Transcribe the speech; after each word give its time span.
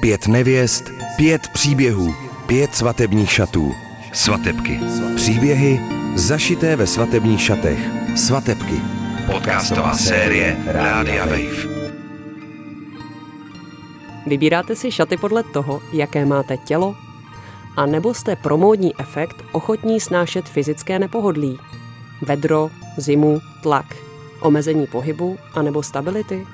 Pět 0.00 0.26
nevěst, 0.26 0.84
pět 1.16 1.48
příběhů, 1.52 2.14
pět 2.46 2.74
svatebních 2.74 3.32
šatů. 3.32 3.74
Svatebky. 4.12 4.80
Příběhy 5.16 5.80
zašité 6.14 6.76
ve 6.76 6.86
svatebních 6.86 7.42
šatech. 7.42 7.78
Svatebky. 8.16 8.80
Podcastová 9.32 9.94
série 9.94 10.56
Rádia 10.66 11.26
Wave. 11.26 11.76
Vybíráte 14.26 14.76
si 14.76 14.92
šaty 14.92 15.16
podle 15.16 15.42
toho, 15.42 15.82
jaké 15.92 16.24
máte 16.24 16.56
tělo? 16.56 16.96
A 17.76 17.86
nebo 17.86 18.14
jste 18.14 18.36
pro 18.36 18.56
módní 18.56 19.00
efekt 19.00 19.36
ochotní 19.52 20.00
snášet 20.00 20.48
fyzické 20.48 20.98
nepohodlí? 20.98 21.58
Vedro, 22.22 22.70
zimu, 22.96 23.40
tlak, 23.62 23.96
omezení 24.40 24.86
pohybu 24.86 25.38
a 25.54 25.62
nebo 25.62 25.82
stability? 25.82 26.46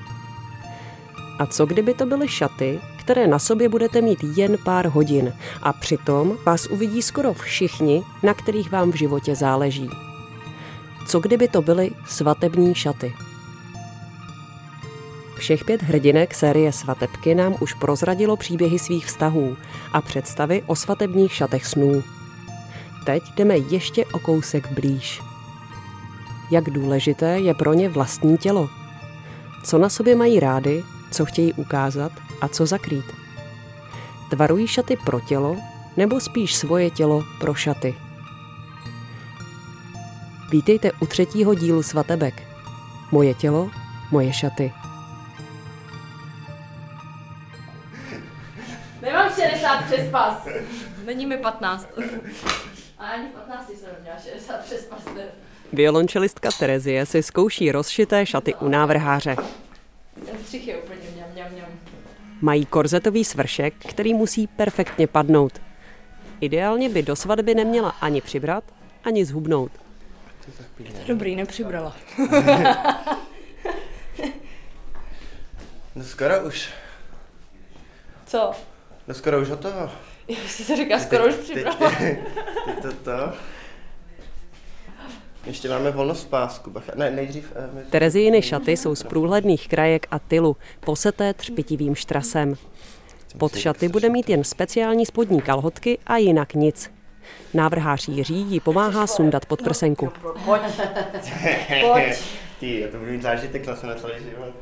A 1.38 1.46
co 1.46 1.66
kdyby 1.66 1.94
to 1.94 2.06
byly 2.06 2.28
šaty, 2.28 2.80
které 3.12 3.26
na 3.26 3.38
sobě 3.38 3.68
budete 3.68 4.00
mít 4.00 4.18
jen 4.36 4.58
pár 4.64 4.86
hodin 4.86 5.32
a 5.62 5.72
přitom 5.72 6.38
vás 6.46 6.66
uvidí 6.66 7.02
skoro 7.02 7.34
všichni, 7.34 8.02
na 8.22 8.34
kterých 8.34 8.70
vám 8.70 8.92
v 8.92 8.94
životě 8.94 9.34
záleží? 9.34 9.90
Co 11.06 11.20
kdyby 11.20 11.48
to 11.48 11.62
byly 11.62 11.90
svatební 12.06 12.74
šaty? 12.74 13.14
Všech 15.36 15.64
pět 15.64 15.82
hrdinek 15.82 16.34
série 16.34 16.72
Svatebky 16.72 17.34
nám 17.34 17.56
už 17.60 17.74
prozradilo 17.74 18.36
příběhy 18.36 18.78
svých 18.78 19.06
vztahů 19.06 19.56
a 19.92 20.00
představy 20.00 20.62
o 20.66 20.76
svatebních 20.76 21.32
šatech 21.32 21.66
snů. 21.66 22.02
Teď 23.06 23.22
jdeme 23.36 23.58
ještě 23.58 24.04
o 24.06 24.18
kousek 24.18 24.72
blíž. 24.72 25.20
Jak 26.50 26.70
důležité 26.70 27.38
je 27.38 27.54
pro 27.54 27.74
ně 27.74 27.88
vlastní 27.88 28.38
tělo? 28.38 28.68
Co 29.64 29.78
na 29.78 29.88
sobě 29.88 30.16
mají 30.16 30.40
rády, 30.40 30.84
co 31.10 31.24
chtějí 31.24 31.52
ukázat 31.52 32.12
a 32.42 32.48
co 32.48 32.66
zakrýt? 32.66 33.04
Tvarují 34.30 34.66
šaty 34.66 34.96
pro 35.04 35.20
tělo 35.20 35.56
nebo 35.96 36.20
spíš 36.20 36.54
svoje 36.54 36.90
tělo 36.90 37.24
pro 37.40 37.54
šaty? 37.54 37.94
Vítejte 40.50 40.92
u 40.92 41.06
třetího 41.06 41.54
dílu 41.54 41.82
Svatebek. 41.82 42.42
Moje 43.12 43.34
tělo, 43.34 43.70
moje 44.10 44.32
šaty. 44.32 44.72
Nemám 49.02 49.30
60 49.34 49.84
přes 49.84 50.10
pas. 50.10 50.48
Není 51.04 51.26
mi 51.26 51.36
15. 51.36 51.88
A 52.98 53.04
ani 53.04 53.28
v 53.28 53.30
15 53.30 53.68
jsem 53.68 53.88
neměla 53.96 54.16
60 54.18 54.64
přes 54.64 54.84
pas. 54.84 55.02
Violončelistka 55.72 56.48
Terezie 56.58 57.06
si 57.06 57.22
zkouší 57.22 57.72
rozšité 57.72 58.26
šaty 58.26 58.54
u 58.54 58.68
návrháře. 58.68 59.36
Ten 60.26 60.34
střih 60.44 60.68
je 60.68 60.76
úplně. 60.76 61.01
Mají 62.42 62.66
korzetový 62.66 63.24
svršek, 63.24 63.74
který 63.88 64.14
musí 64.14 64.46
perfektně 64.46 65.06
padnout. 65.06 65.60
Ideálně 66.40 66.88
by 66.88 67.02
do 67.02 67.16
svatby 67.16 67.54
neměla 67.54 67.88
ani 67.90 68.20
přibrat, 68.20 68.64
ani 69.04 69.24
zhubnout. 69.24 69.72
Dobrý, 71.06 71.36
nepřibrala. 71.36 71.96
No 75.94 76.04
skoro 76.04 76.40
už. 76.46 76.68
Co? 78.26 78.52
No 79.08 79.14
skoro 79.14 79.40
už 79.40 79.48
hotovo. 79.48 79.90
Já 80.28 80.36
si 80.48 80.64
to 80.64 80.76
říká, 80.76 80.98
skoro 80.98 81.26
už 81.26 81.34
Teď- 81.34 81.44
přibrala. 81.44 81.90
Teď, 81.98 82.18
teď 82.64 82.82
to, 82.82 82.92
to. 82.92 83.32
Ještě 85.46 85.68
máme 85.68 85.90
volnost 85.90 86.22
v 86.24 86.28
pásku. 86.28 86.70
Bacha. 86.70 86.92
Ne, 86.96 87.10
nejdřív... 87.10 87.52
eh, 87.56 87.68
my- 87.74 87.80
Terezijiny 87.90 88.42
šaty 88.42 88.76
jsou 88.76 88.94
z 88.94 89.02
průhledných 89.02 89.68
krajek 89.68 90.06
a 90.10 90.18
tylu, 90.18 90.56
poseté 90.80 91.34
třpitivým 91.34 91.94
štrasem. 91.94 92.54
Pod 93.38 93.56
šaty 93.56 93.88
bude 93.88 94.08
mít 94.08 94.28
jen 94.28 94.44
speciální 94.44 95.06
spodní 95.06 95.40
kalhotky 95.42 95.98
a 96.06 96.16
jinak 96.16 96.54
nic. 96.54 96.90
Návrhář 97.54 98.08
Jiří 98.08 98.34
jí 98.34 98.60
pomáhá 98.60 99.06
sundat 99.06 99.46
podprsenku. 99.46 100.12
Pojď. 100.44 100.62
Pojď. 101.92 102.04
Ty, 102.60 102.88
to 102.92 102.98
budu 102.98 103.10
mít 103.10 103.22
zážitek 103.22 103.64
zase 103.64 103.86
na 103.86 103.94
celý 103.94 104.12
život. 104.24 104.54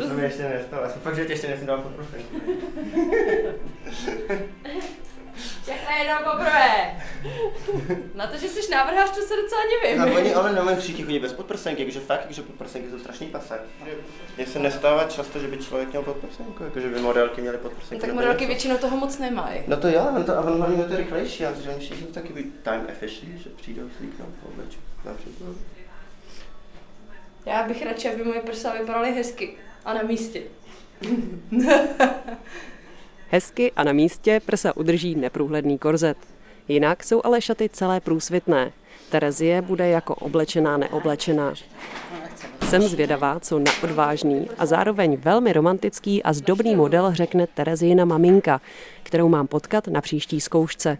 To 0.00 0.08
jsem 0.08 0.20
ještě 0.20 0.42
nestalo. 0.42 0.84
Asi 0.84 0.98
fakt, 0.98 1.16
že 1.16 1.24
tě 1.24 1.32
ještě 1.32 1.48
nesundal 1.48 1.78
pod 1.78 1.92
prsenku. 1.92 2.40
Všechno 5.62 5.96
jednou 5.98 6.30
poprvé. 6.32 7.00
Na 8.14 8.26
to, 8.26 8.36
že 8.36 8.48
jsi 8.48 8.70
návrhář, 8.70 9.10
to 9.10 9.20
se 9.20 9.36
docela 9.36 9.60
divím. 9.82 10.02
A 10.02 10.18
oni 10.18 10.34
ale 10.34 10.52
nemají 10.52 10.76
všichni 10.76 11.04
chodí 11.04 11.18
bez 11.18 11.32
podprsenky, 11.32 11.82
jakože 11.82 12.00
fakt, 12.00 12.20
jakože 12.20 12.42
podprsenky 12.42 12.90
jsou 12.90 12.98
strašný 12.98 13.26
pasák. 13.26 13.60
Mně 14.36 14.46
se 14.46 14.58
nestává 14.58 15.04
často, 15.04 15.38
že 15.38 15.48
by 15.48 15.58
člověk 15.58 15.88
měl 15.88 16.02
podprsenku, 16.02 16.64
jakože 16.64 16.88
by 16.88 17.00
modelky 17.00 17.40
měly 17.40 17.58
podprsenku. 17.58 17.94
No, 17.94 18.00
tak 18.00 18.14
modelky 18.14 18.40
něco. 18.40 18.48
většinou 18.48 18.76
toho 18.76 18.96
moc 18.96 19.18
nemají. 19.18 19.60
No 19.66 19.76
to 19.76 19.88
jo, 19.88 20.08
on 20.16 20.24
to, 20.24 20.38
a 20.38 20.40
on 20.40 20.58
hlavně 20.58 20.82
je 20.82 20.88
to 20.88 20.96
rychlejší, 20.96 21.46
a 21.46 21.52
že 21.52 21.76
všichni 21.78 22.06
jsou 22.06 22.12
taky 22.12 22.32
být 22.32 22.62
time 22.62 22.86
efficient, 22.88 23.38
že 23.38 23.50
přijdou 23.56 23.90
slíknout 23.98 24.30
po 24.42 24.48
oblečku, 24.48 24.82
například. 25.04 25.56
Já 27.46 27.62
bych 27.62 27.86
radši, 27.86 28.08
aby 28.08 28.24
moje 28.24 28.40
prsa 28.40 28.72
vypadaly 28.72 29.12
hezky. 29.12 29.56
A 29.84 29.94
na 29.94 30.02
místě. 30.02 30.42
Hezky 33.30 33.72
a 33.72 33.84
na 33.84 33.92
místě 33.92 34.40
prsa 34.46 34.76
udrží 34.76 35.14
neprůhledný 35.14 35.78
korzet. 35.78 36.18
Jinak 36.68 37.04
jsou 37.04 37.20
ale 37.24 37.40
šaty 37.40 37.68
celé 37.68 38.00
průsvitné. 38.00 38.72
Terezie 39.10 39.62
bude 39.62 39.88
jako 39.88 40.14
oblečená 40.14 40.76
neoblečená. 40.76 41.54
Jsem 42.62 42.82
zvědavá, 42.82 43.40
co 43.40 43.58
na 43.58 43.72
odvážný 43.82 44.48
a 44.58 44.66
zároveň 44.66 45.16
velmi 45.16 45.52
romantický 45.52 46.22
a 46.22 46.32
zdobný 46.32 46.76
model 46.76 47.14
řekne 47.14 47.46
Terezína 47.46 48.04
maminka, 48.04 48.60
kterou 49.02 49.28
mám 49.28 49.46
potkat 49.46 49.86
na 49.86 50.00
příští 50.00 50.40
zkoušce. 50.40 50.98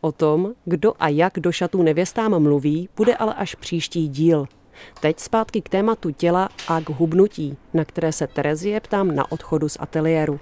O 0.00 0.12
tom, 0.12 0.52
kdo 0.64 0.92
a 0.98 1.08
jak 1.08 1.32
do 1.40 1.52
šatů 1.52 1.82
nevěstám 1.82 2.42
mluví, 2.42 2.88
bude 2.96 3.16
ale 3.16 3.34
až 3.34 3.54
příští 3.54 4.08
díl. 4.08 4.46
Teď 5.00 5.20
zpátky 5.20 5.62
k 5.62 5.68
tématu 5.68 6.10
těla 6.10 6.48
a 6.68 6.80
k 6.80 6.88
hubnutí, 6.88 7.56
na 7.74 7.84
které 7.84 8.12
se 8.12 8.26
Terezie 8.26 8.80
ptám 8.80 9.14
na 9.14 9.32
odchodu 9.32 9.68
z 9.68 9.76
ateliéru. 9.80 10.40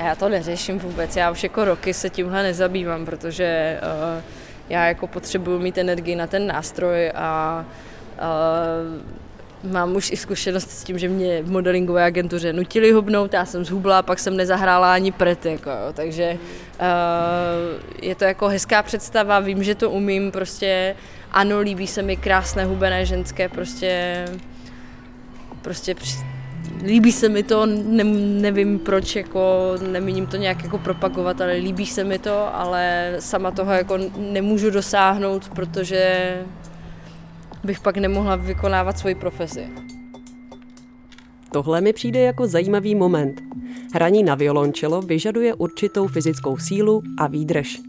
Já 0.00 0.14
to 0.14 0.28
neřeším 0.28 0.78
vůbec, 0.78 1.16
já 1.16 1.30
už 1.30 1.42
jako 1.42 1.64
roky 1.64 1.94
se 1.94 2.10
tímhle 2.10 2.42
nezabývám, 2.42 3.04
protože 3.04 3.80
uh, 3.82 4.22
já 4.68 4.86
jako 4.86 5.06
potřebuju 5.06 5.58
mít 5.58 5.78
energii 5.78 6.16
na 6.16 6.26
ten 6.26 6.46
nástroj 6.46 7.12
a 7.14 7.64
uh, 9.64 9.72
mám 9.72 9.96
už 9.96 10.10
i 10.10 10.16
zkušenost 10.16 10.70
s 10.70 10.84
tím, 10.84 10.98
že 10.98 11.08
mě 11.08 11.42
v 11.42 11.50
modelingové 11.50 12.04
agentuře 12.04 12.52
nutili 12.52 12.92
hubnout, 12.92 13.32
já 13.32 13.44
jsem 13.44 13.64
zhubla, 13.64 14.02
pak 14.02 14.18
jsem 14.18 14.36
nezahrála 14.36 14.94
ani 14.94 15.12
pret, 15.12 15.46
jako, 15.46 15.70
takže 15.92 16.38
uh, 16.80 18.02
je 18.02 18.14
to 18.14 18.24
jako 18.24 18.48
hezká 18.48 18.82
představa, 18.82 19.40
vím, 19.40 19.62
že 19.64 19.74
to 19.74 19.90
umím, 19.90 20.30
prostě 20.30 20.96
ano, 21.32 21.60
líbí 21.60 21.86
se 21.86 22.02
mi 22.02 22.16
krásné 22.16 22.64
hubené 22.64 23.06
ženské, 23.06 23.48
prostě 23.48 24.24
prostě 25.62 25.94
líbí 26.84 27.12
se 27.12 27.28
mi 27.28 27.42
to, 27.42 27.66
ne, 27.66 28.04
nevím 28.40 28.78
proč, 28.78 29.16
jako 29.16 29.72
nemíním 29.90 30.26
to 30.26 30.36
nějak 30.36 30.64
jako 30.64 30.78
propagovat, 30.78 31.40
ale 31.40 31.52
líbí 31.52 31.86
se 31.86 32.04
mi 32.04 32.18
to, 32.18 32.56
ale 32.56 33.14
sama 33.18 33.50
toho 33.50 33.72
jako 33.72 33.98
nemůžu 34.16 34.70
dosáhnout, 34.70 35.48
protože 35.48 36.34
bych 37.64 37.80
pak 37.80 37.96
nemohla 37.96 38.36
vykonávat 38.36 38.98
svoji 38.98 39.14
profesi. 39.14 39.68
Tohle 41.52 41.80
mi 41.80 41.92
přijde 41.92 42.20
jako 42.20 42.46
zajímavý 42.46 42.94
moment. 42.94 43.42
Hraní 43.94 44.22
na 44.22 44.34
violončelo 44.34 45.02
vyžaduje 45.02 45.54
určitou 45.54 46.06
fyzickou 46.06 46.56
sílu 46.56 47.02
a 47.18 47.26
výdrž. 47.26 47.80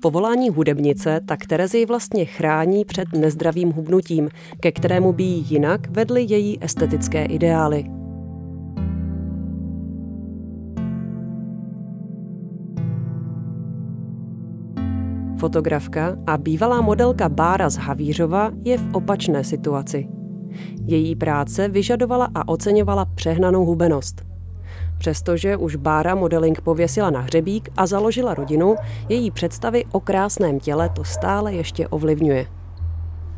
Povolání 0.00 0.48
hudebnice 0.48 1.20
tak 1.26 1.46
Terezi 1.46 1.86
vlastně 1.86 2.24
chrání 2.24 2.84
před 2.84 3.12
nezdravým 3.12 3.70
hubnutím, 3.70 4.28
ke 4.60 4.72
kterému 4.72 5.12
by 5.12 5.22
jí 5.22 5.46
jinak 5.48 5.90
vedly 5.90 6.26
její 6.28 6.58
estetické 6.64 7.24
ideály. 7.24 7.99
Fotografka 15.40 16.16
a 16.26 16.38
bývalá 16.38 16.80
modelka 16.80 17.28
Bára 17.28 17.70
z 17.70 17.76
Havířova 17.76 18.50
je 18.64 18.78
v 18.78 18.94
opačné 18.94 19.44
situaci. 19.44 20.08
Její 20.86 21.16
práce 21.16 21.68
vyžadovala 21.68 22.28
a 22.34 22.48
oceňovala 22.48 23.04
přehnanou 23.04 23.64
hubenost. 23.64 24.22
Přestože 24.98 25.56
už 25.56 25.76
Bára 25.76 26.14
modeling 26.14 26.60
pověsila 26.60 27.10
na 27.10 27.20
hřebík 27.20 27.68
a 27.76 27.86
založila 27.86 28.34
rodinu, 28.34 28.76
její 29.08 29.30
představy 29.30 29.84
o 29.92 30.00
krásném 30.00 30.60
těle 30.60 30.88
to 30.88 31.04
stále 31.04 31.54
ještě 31.54 31.88
ovlivňuje. 31.88 32.46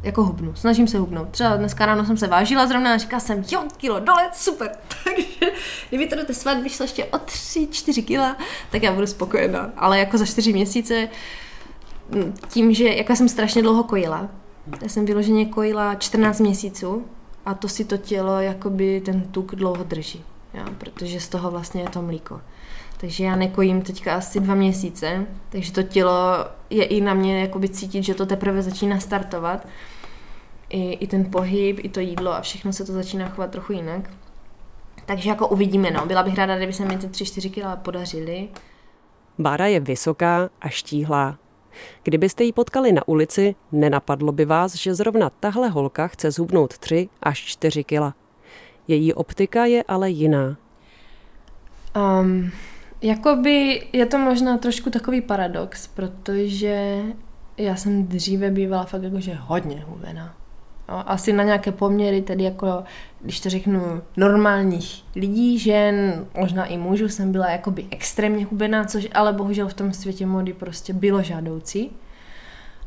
jako 0.03 0.25
hubnu, 0.25 0.55
snažím 0.55 0.89
se 0.89 0.99
hubnout. 0.99 1.29
Třeba 1.31 1.57
dneska 1.57 1.87
ráno 1.87 2.05
jsem 2.05 2.17
se 2.17 2.27
vážila 2.27 2.67
zrovna 2.67 2.95
a 2.95 2.97
říkala 2.99 3.21
jsem, 3.21 3.45
jo, 3.53 3.63
kilo 3.77 4.01
dole, 4.01 4.31
super. 4.33 4.71
Takže 5.05 5.47
kdyby 5.89 6.07
to 6.07 6.17
do 6.17 6.25
té 6.25 6.35
svatby 6.35 6.69
šlo 6.69 6.85
ještě 6.85 7.05
o 7.05 7.17
3-4 7.17 8.05
kila, 8.05 8.37
tak 8.71 8.83
já 8.83 8.93
budu 8.93 9.07
spokojená. 9.07 9.71
Ale 9.77 9.99
jako 9.99 10.19
za 10.19 10.27
4 10.27 10.53
měsíce, 10.53 11.09
tím, 12.49 12.75
že 12.75 12.89
já 12.89 13.17
jsem 13.17 13.29
strašně 13.29 13.63
dlouho 13.63 13.85
kojila, 13.85 14.29
já 14.83 14.89
jsem 14.89 15.05
vyloženě 15.05 15.47
kojila 15.47 15.95
14 15.95 16.41
měsíců 16.41 17.05
a 17.47 17.55
to 17.55 17.69
si 17.69 17.85
to 17.85 17.97
tělo, 17.97 18.41
jakoby 18.41 19.01
ten 19.05 19.21
tuk 19.21 19.55
dlouho 19.55 19.85
drží. 19.85 20.25
jo, 20.55 20.65
protože 20.79 21.21
z 21.21 21.29
toho 21.29 21.51
vlastně 21.51 21.83
je 21.83 21.89
to 21.89 22.03
mlíko. 22.03 22.41
Takže 22.97 23.25
já 23.25 23.37
nekojím 23.37 23.83
teďka 23.83 24.15
asi 24.15 24.41
dva 24.41 24.55
měsíce, 24.55 25.27
takže 25.49 25.73
to 25.73 25.83
tělo 25.83 26.47
je 26.71 26.85
i 26.85 27.01
na 27.01 27.15
mě 27.15 27.41
jakoby 27.41 27.69
cítit, 27.69 28.03
že 28.03 28.15
to 28.15 28.27
teprve 28.27 28.63
začíná 28.63 29.01
startovat. 29.01 29.67
I, 30.69 30.93
I 30.93 31.07
ten 31.07 31.31
pohyb, 31.31 31.79
i 31.83 31.89
to 31.89 32.01
jídlo 32.01 32.33
a 32.33 32.41
všechno 32.41 32.73
se 32.73 32.85
to 32.85 32.93
začíná 32.93 33.29
chovat 33.29 33.51
trochu 33.51 33.73
jinak. 33.73 34.11
Takže 35.07 35.29
jako 35.29 35.49
uvidíme, 35.49 35.91
no. 35.91 36.07
Byla 36.07 36.23
bych 36.23 36.35
ráda, 36.35 36.57
kdyby 36.57 36.73
se 36.73 36.85
mi 36.85 36.99
ty 36.99 37.07
3-4 37.07 37.51
kg 37.51 37.83
podařily. 37.83 38.49
Bára 39.39 39.67
je 39.67 39.81
vysoká 39.81 40.51
a 40.61 40.69
štíhlá. 40.69 41.39
Kdybyste 42.03 42.45
ji 42.45 42.53
potkali 42.53 42.93
na 42.93 43.09
ulici, 43.09 43.55
nenapadlo 43.73 44.33
by 44.33 44.45
vás, 44.45 44.75
že 44.75 44.95
zrovna 44.95 45.31
tahle 45.31 45.69
holka 45.69 46.09
chce 46.09 46.31
zhubnout 46.31 46.79
3 46.79 47.09
až 47.23 47.39
4 47.39 47.85
kila. 47.85 48.15
Její 48.89 49.15
optika 49.15 49.65
je 49.65 49.85
ale 49.89 50.11
jiná. 50.11 50.57
Um, 51.97 52.51
jakoby 53.03 53.87
je 53.93 54.07
to 54.07 54.19
možná 54.19 54.59
trošku 54.59 54.91
takový 54.91 55.21
paradox, 55.21 55.87
protože 55.87 57.03
já 57.57 57.77
jsem 57.77 58.07
dříve 58.07 58.51
bývala 58.51 58.85
fakt 58.85 59.03
jakože 59.03 59.35
hodně 59.35 59.85
hubená. 59.87 60.35
No, 60.93 61.11
asi 61.11 61.33
na 61.33 61.45
nějaké 61.45 61.73
poměry, 61.73 62.23
tedy 62.23 62.45
jako, 62.45 62.85
když 63.21 63.41
to 63.41 63.51
řeknu, 63.51 64.03
normálních 64.17 65.05
lidí, 65.17 65.59
žen, 65.59 66.27
možná 66.39 66.65
i 66.65 66.77
mužů, 66.77 67.09
jsem 67.09 67.33
byla 67.33 67.51
jakoby 67.51 67.87
extrémně 67.91 68.45
hubená, 68.45 68.85
což 68.85 69.09
ale 69.15 69.33
bohužel 69.33 69.69
v 69.69 69.75
tom 69.75 69.93
světě 69.93 70.27
mody 70.27 70.53
prostě 70.53 70.93
bylo 70.93 71.23
žádoucí. 71.23 71.91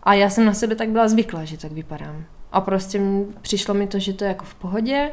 A 0.03 0.13
já 0.13 0.29
jsem 0.29 0.45
na 0.45 0.53
sebe 0.53 0.75
tak 0.75 0.89
byla 0.89 1.07
zvyklá, 1.07 1.45
že 1.45 1.57
tak 1.57 1.71
vypadám. 1.71 2.25
A 2.51 2.61
prostě 2.61 3.01
přišlo 3.41 3.73
mi 3.73 3.87
to, 3.87 3.99
že 3.99 4.13
to 4.13 4.23
je 4.23 4.27
jako 4.27 4.45
v 4.45 4.55
pohodě. 4.55 5.11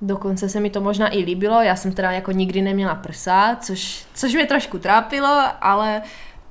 Dokonce 0.00 0.48
se 0.48 0.60
mi 0.60 0.70
to 0.70 0.80
možná 0.80 1.14
i 1.14 1.18
líbilo. 1.18 1.62
Já 1.62 1.76
jsem 1.76 1.92
teda 1.92 2.10
jako 2.10 2.32
nikdy 2.32 2.62
neměla 2.62 2.94
prsa, 2.94 3.56
což, 3.60 4.06
což 4.14 4.34
mě 4.34 4.46
trošku 4.46 4.78
trápilo, 4.78 5.42
ale 5.60 6.02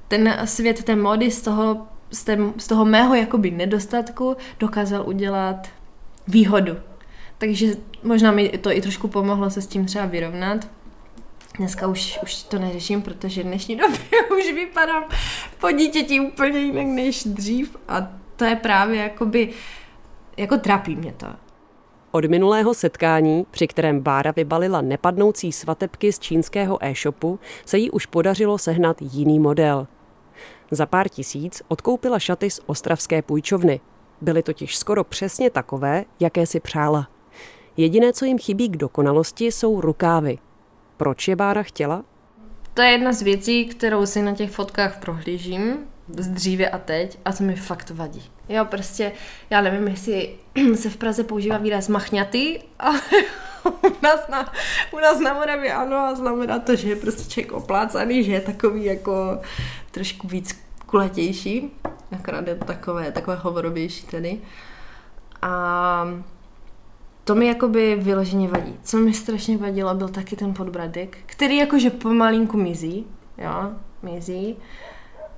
ten 0.08 0.38
svět 0.46 0.84
té 0.84 0.96
mody 0.96 1.32
z 1.32 1.42
toho 1.42 1.88
z, 2.14 2.24
té, 2.24 2.38
z 2.58 2.68
toho 2.68 2.86
mého 2.86 3.16
jakoby 3.16 3.52
nedostatku 3.52 4.38
dokázal 4.60 5.08
udělat 5.08 5.68
výhodu. 6.28 6.78
Takže 7.38 7.68
možná 8.04 8.32
mi 8.32 8.50
to 8.50 8.72
i 8.72 8.82
trošku 8.82 9.08
pomohlo 9.08 9.50
se 9.50 9.62
s 9.62 9.68
tím 9.68 9.86
třeba 9.86 10.06
vyrovnat. 10.06 10.68
Dneska 11.58 11.88
už, 11.88 12.20
už 12.24 12.44
to 12.44 12.60
neřeším, 12.60 13.02
protože 13.02 13.44
v 13.44 13.46
dnešní 13.46 13.76
době 13.78 14.24
už 14.38 14.54
vypadám 14.54 15.04
po 15.60 15.72
dítěti 15.72 16.20
úplně 16.20 16.60
jinak 16.60 16.86
než 16.86 17.24
dřív 17.24 17.78
a 17.88 18.08
to 18.36 18.46
je 18.46 18.56
právě 18.56 19.02
jakoby, 19.02 19.50
jako 20.38 20.58
trápí 20.58 20.96
mě 20.96 21.14
to. 21.18 21.28
Od 22.12 22.26
minulého 22.26 22.74
setkání, 22.74 23.46
při 23.52 23.68
kterém 23.68 24.00
Bára 24.00 24.32
vybalila 24.32 24.82
nepadnoucí 24.82 25.52
svatebky 25.52 26.14
z 26.14 26.20
čínského 26.20 26.86
e-shopu, 26.86 27.40
se 27.66 27.78
jí 27.78 27.92
už 27.92 28.06
podařilo 28.06 28.58
sehnat 28.58 28.98
jiný 29.02 29.40
model– 29.40 29.88
za 30.72 30.86
pár 30.86 31.10
tisíc 31.10 31.62
odkoupila 31.68 32.20
šaty 32.20 32.50
z 32.50 32.60
ostravské 32.66 33.22
půjčovny. 33.22 33.80
Byly 34.22 34.44
totiž 34.44 34.78
skoro 34.78 35.04
přesně 35.04 35.50
takové, 35.50 36.06
jaké 36.20 36.46
si 36.46 36.60
přála. 36.60 37.08
Jediné, 37.78 38.14
co 38.14 38.26
jim 38.26 38.40
chybí 38.40 38.70
k 38.70 38.78
dokonalosti, 38.78 39.46
jsou 39.46 39.82
rukávy. 39.82 40.38
Proč 40.98 41.28
je 41.28 41.36
Bára 41.36 41.64
chtěla? 41.64 42.04
To 42.74 42.82
je 42.82 42.90
jedna 42.90 43.14
z 43.14 43.22
věcí, 43.22 43.66
kterou 43.66 44.06
si 44.06 44.22
na 44.22 44.36
těch 44.36 44.52
fotkách 44.52 45.00
prohlížím 45.00 45.78
z 46.08 46.28
dříve 46.28 46.70
a 46.70 46.78
teď 46.78 47.20
a 47.26 47.34
co 47.34 47.44
mi 47.44 47.56
fakt 47.56 47.90
vadí. 47.90 48.24
Jo, 48.50 48.66
prostě, 48.66 49.12
já 49.50 49.62
nevím, 49.62 49.88
jestli 49.88 50.36
se 50.76 50.90
v 50.90 50.98
Praze 50.98 51.24
používá 51.24 51.58
výraz 51.58 51.88
machňatý, 51.88 52.60
ale 52.80 53.00
u 53.84 54.04
nás 54.04 54.28
na, 54.30 54.54
u 54.94 55.00
nás 55.00 55.20
na 55.20 55.34
Moravě 55.34 55.74
ano 55.74 55.98
a 55.98 56.16
znamená 56.16 56.60
to, 56.60 56.76
že 56.76 56.90
je 56.90 56.96
prostě 56.96 57.30
člověk 57.30 57.52
oplácaný, 57.52 58.24
že 58.24 58.32
je 58.32 58.42
takový 58.42 58.86
jako 58.86 59.42
trošku 59.92 60.28
víc 60.28 60.60
kulatější, 60.86 61.72
akorát 62.12 62.48
je 62.48 62.56
to 62.56 62.66
takové, 62.66 63.12
takové 63.12 63.36
hovorovější 63.36 64.06
tedy. 64.06 64.42
A 65.42 66.08
to 67.24 67.36
mi 67.36 67.48
jakoby 67.48 67.96
vyloženě 67.96 68.48
vadí. 68.48 68.76
Co 68.84 68.98
mi 68.98 69.14
strašně 69.14 69.58
vadilo, 69.58 69.96
byl 69.96 70.10
taky 70.10 70.36
ten 70.36 70.54
podbradek, 70.54 71.18
který 71.26 71.58
jakože 71.58 71.90
pomalinku 71.90 72.58
mizí, 72.58 73.06
jo, 73.38 73.72
mizí. 74.04 74.58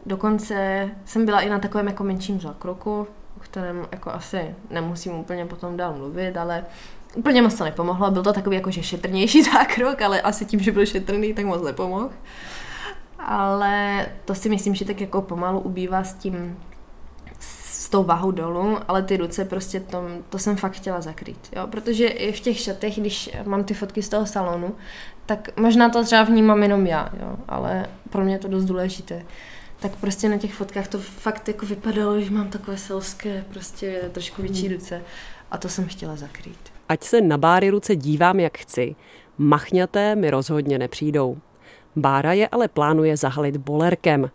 Dokonce 0.06 0.90
jsem 1.06 1.26
byla 1.26 1.42
i 1.42 1.50
na 1.50 1.60
takovém 1.60 1.88
jako 1.88 2.04
menším 2.04 2.42
zákroku, 2.42 3.08
o 3.38 3.40
kterém 3.40 3.88
jako 3.92 4.12
asi 4.12 4.56
nemusím 4.70 5.14
úplně 5.14 5.46
potom 5.46 5.78
dál 5.78 5.94
mluvit, 5.98 6.38
ale 6.38 6.66
úplně 7.16 7.42
moc 7.42 7.56
to 7.56 7.64
nepomohlo. 7.64 8.12
Byl 8.12 8.24
to 8.24 8.34
takový 8.34 8.56
jakože 8.56 8.84
šetrnější 8.84 9.44
zákrok, 9.54 10.02
ale 10.02 10.22
asi 10.22 10.46
tím, 10.46 10.60
že 10.60 10.72
byl 10.72 10.86
šetrný, 10.86 11.34
tak 11.34 11.46
moc 11.46 11.62
nepomohl. 11.62 12.10
Ale 13.20 14.06
to 14.26 14.36
si 14.36 14.50
myslím, 14.50 14.76
že 14.76 14.86
tak 14.86 15.02
jako 15.02 15.22
pomalu 15.22 15.60
ubývá 15.60 16.04
s 16.04 16.14
tím, 16.14 16.58
s 17.40 17.90
tou 17.90 18.04
váhou 18.04 18.32
dolů, 18.32 18.78
ale 18.88 19.04
ty 19.04 19.18
ruce 19.18 19.46
prostě 19.46 19.80
to, 19.80 20.04
to 20.30 20.40
jsem 20.40 20.56
fakt 20.56 20.72
chtěla 20.72 21.02
zakrýt, 21.02 21.50
jo, 21.56 21.68
protože 21.68 22.08
i 22.08 22.32
v 22.32 22.40
těch 22.40 22.60
šatech, 22.60 23.00
když 23.00 23.30
mám 23.46 23.64
ty 23.64 23.74
fotky 23.74 24.02
z 24.02 24.10
toho 24.10 24.26
salonu, 24.26 24.76
tak 25.26 25.50
možná 25.60 25.90
to 25.90 26.04
třeba 26.04 26.24
vnímám 26.24 26.64
jenom 26.64 26.88
já, 26.88 27.10
jo, 27.22 27.36
ale 27.48 27.86
pro 28.10 28.24
mě 28.24 28.36
je 28.36 28.40
to 28.40 28.48
dost 28.48 28.66
důležité 28.66 29.26
tak 29.80 29.96
prostě 29.96 30.30
na 30.30 30.38
těch 30.38 30.54
fotkách 30.54 30.88
to 30.88 31.00
fakt 31.00 31.48
jako 31.48 31.66
vypadalo, 31.66 32.22
že 32.22 32.32
mám 32.32 32.50
takové 32.50 32.78
selské, 32.78 33.46
prostě 33.50 34.10
trošku 34.12 34.42
větší 34.42 34.68
hmm. 34.68 34.76
ruce 34.76 35.02
a 35.52 35.58
to 35.58 35.70
jsem 35.70 35.86
chtěla 35.86 36.16
zakrýt. 36.16 36.60
Ať 36.90 37.04
se 37.04 37.22
na 37.22 37.38
báry 37.38 37.70
ruce 37.70 37.96
dívám, 37.96 38.40
jak 38.40 38.58
chci, 38.58 38.96
machňaté 39.38 40.16
mi 40.16 40.30
rozhodně 40.30 40.80
nepřijdou. 40.80 41.38
Bára 41.96 42.34
je 42.34 42.48
ale 42.48 42.68
plánuje 42.68 43.18
zahalit 43.18 43.58
bolerkem. 43.58 44.32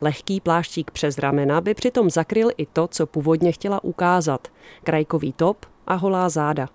Lehký 0.00 0.40
pláštík 0.40 0.90
přes 0.90 1.18
ramena 1.18 1.60
by 1.60 1.74
přitom 1.74 2.10
zakryl 2.10 2.50
i 2.56 2.66
to, 2.66 2.88
co 2.88 3.06
původně 3.06 3.52
chtěla 3.52 3.84
ukázat. 3.84 4.48
Krajkový 4.84 5.32
top 5.32 5.66
a 5.86 5.94
holá 5.94 6.28
záda. 6.28 6.68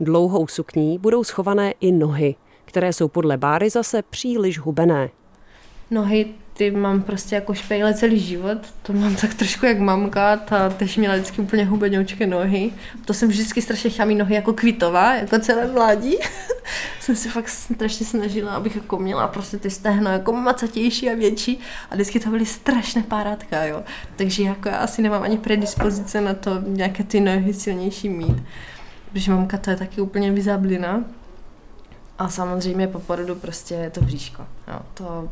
Dlouhou 0.00 0.46
sukní 0.46 0.98
budou 0.98 1.24
schované 1.24 1.74
i 1.80 1.92
nohy, 1.92 2.34
které 2.64 2.92
jsou 2.92 3.08
podle 3.08 3.36
Báry 3.36 3.70
zase 3.70 4.02
příliš 4.02 4.58
hubené. 4.58 5.10
Nohy 5.90 6.34
ty 6.60 6.70
mám 6.70 7.02
prostě 7.02 7.34
jako 7.34 7.54
špejle 7.54 7.94
celý 7.94 8.20
život. 8.20 8.58
To 8.82 8.92
mám 8.92 9.16
tak 9.16 9.34
trošku 9.34 9.66
jak 9.66 9.78
mamka, 9.78 10.36
ta 10.36 10.70
tež 10.70 10.96
měla 10.96 11.14
vždycky 11.14 11.42
úplně 11.42 11.64
hubeňoučké 11.64 12.26
nohy. 12.26 12.72
To 13.04 13.14
jsem 13.14 13.28
vždycky 13.28 13.62
strašně 13.62 13.90
chtěla 13.90 14.08
nohy 14.14 14.34
jako 14.34 14.52
kvitová, 14.52 15.14
jako 15.14 15.38
celé 15.38 15.66
mládí. 15.66 16.16
jsem 17.00 17.16
se 17.16 17.30
fakt 17.30 17.48
strašně 17.48 18.06
snažila, 18.06 18.52
abych 18.52 18.76
jako 18.76 18.98
měla 18.98 19.28
prostě 19.28 19.56
ty 19.56 19.70
stehno 19.70 20.10
jako 20.10 20.32
macatější 20.32 21.10
a 21.10 21.14
větší 21.14 21.60
a 21.90 21.94
vždycky 21.94 22.20
to 22.20 22.30
byly 22.30 22.46
strašné 22.46 23.02
páratka, 23.02 23.64
jo. 23.64 23.82
Takže 24.16 24.42
jako 24.42 24.68
já 24.68 24.76
asi 24.76 25.02
nemám 25.02 25.22
ani 25.22 25.38
predispozice 25.38 26.20
na 26.20 26.34
to 26.34 26.50
nějaké 26.66 27.04
ty 27.04 27.20
nohy 27.20 27.54
silnější 27.54 28.08
mít. 28.08 28.42
Protože 29.12 29.30
mamka 29.30 29.58
to 29.58 29.70
je 29.70 29.76
taky 29.76 30.00
úplně 30.00 30.32
vyzablina. 30.32 31.04
A 32.18 32.28
samozřejmě 32.28 32.88
po 32.88 33.00
porodu 33.00 33.34
prostě 33.34 33.74
je 33.74 33.90
to 33.90 34.00
bříško. 34.00 34.46
Jo, 34.68 34.80
to 34.94 35.28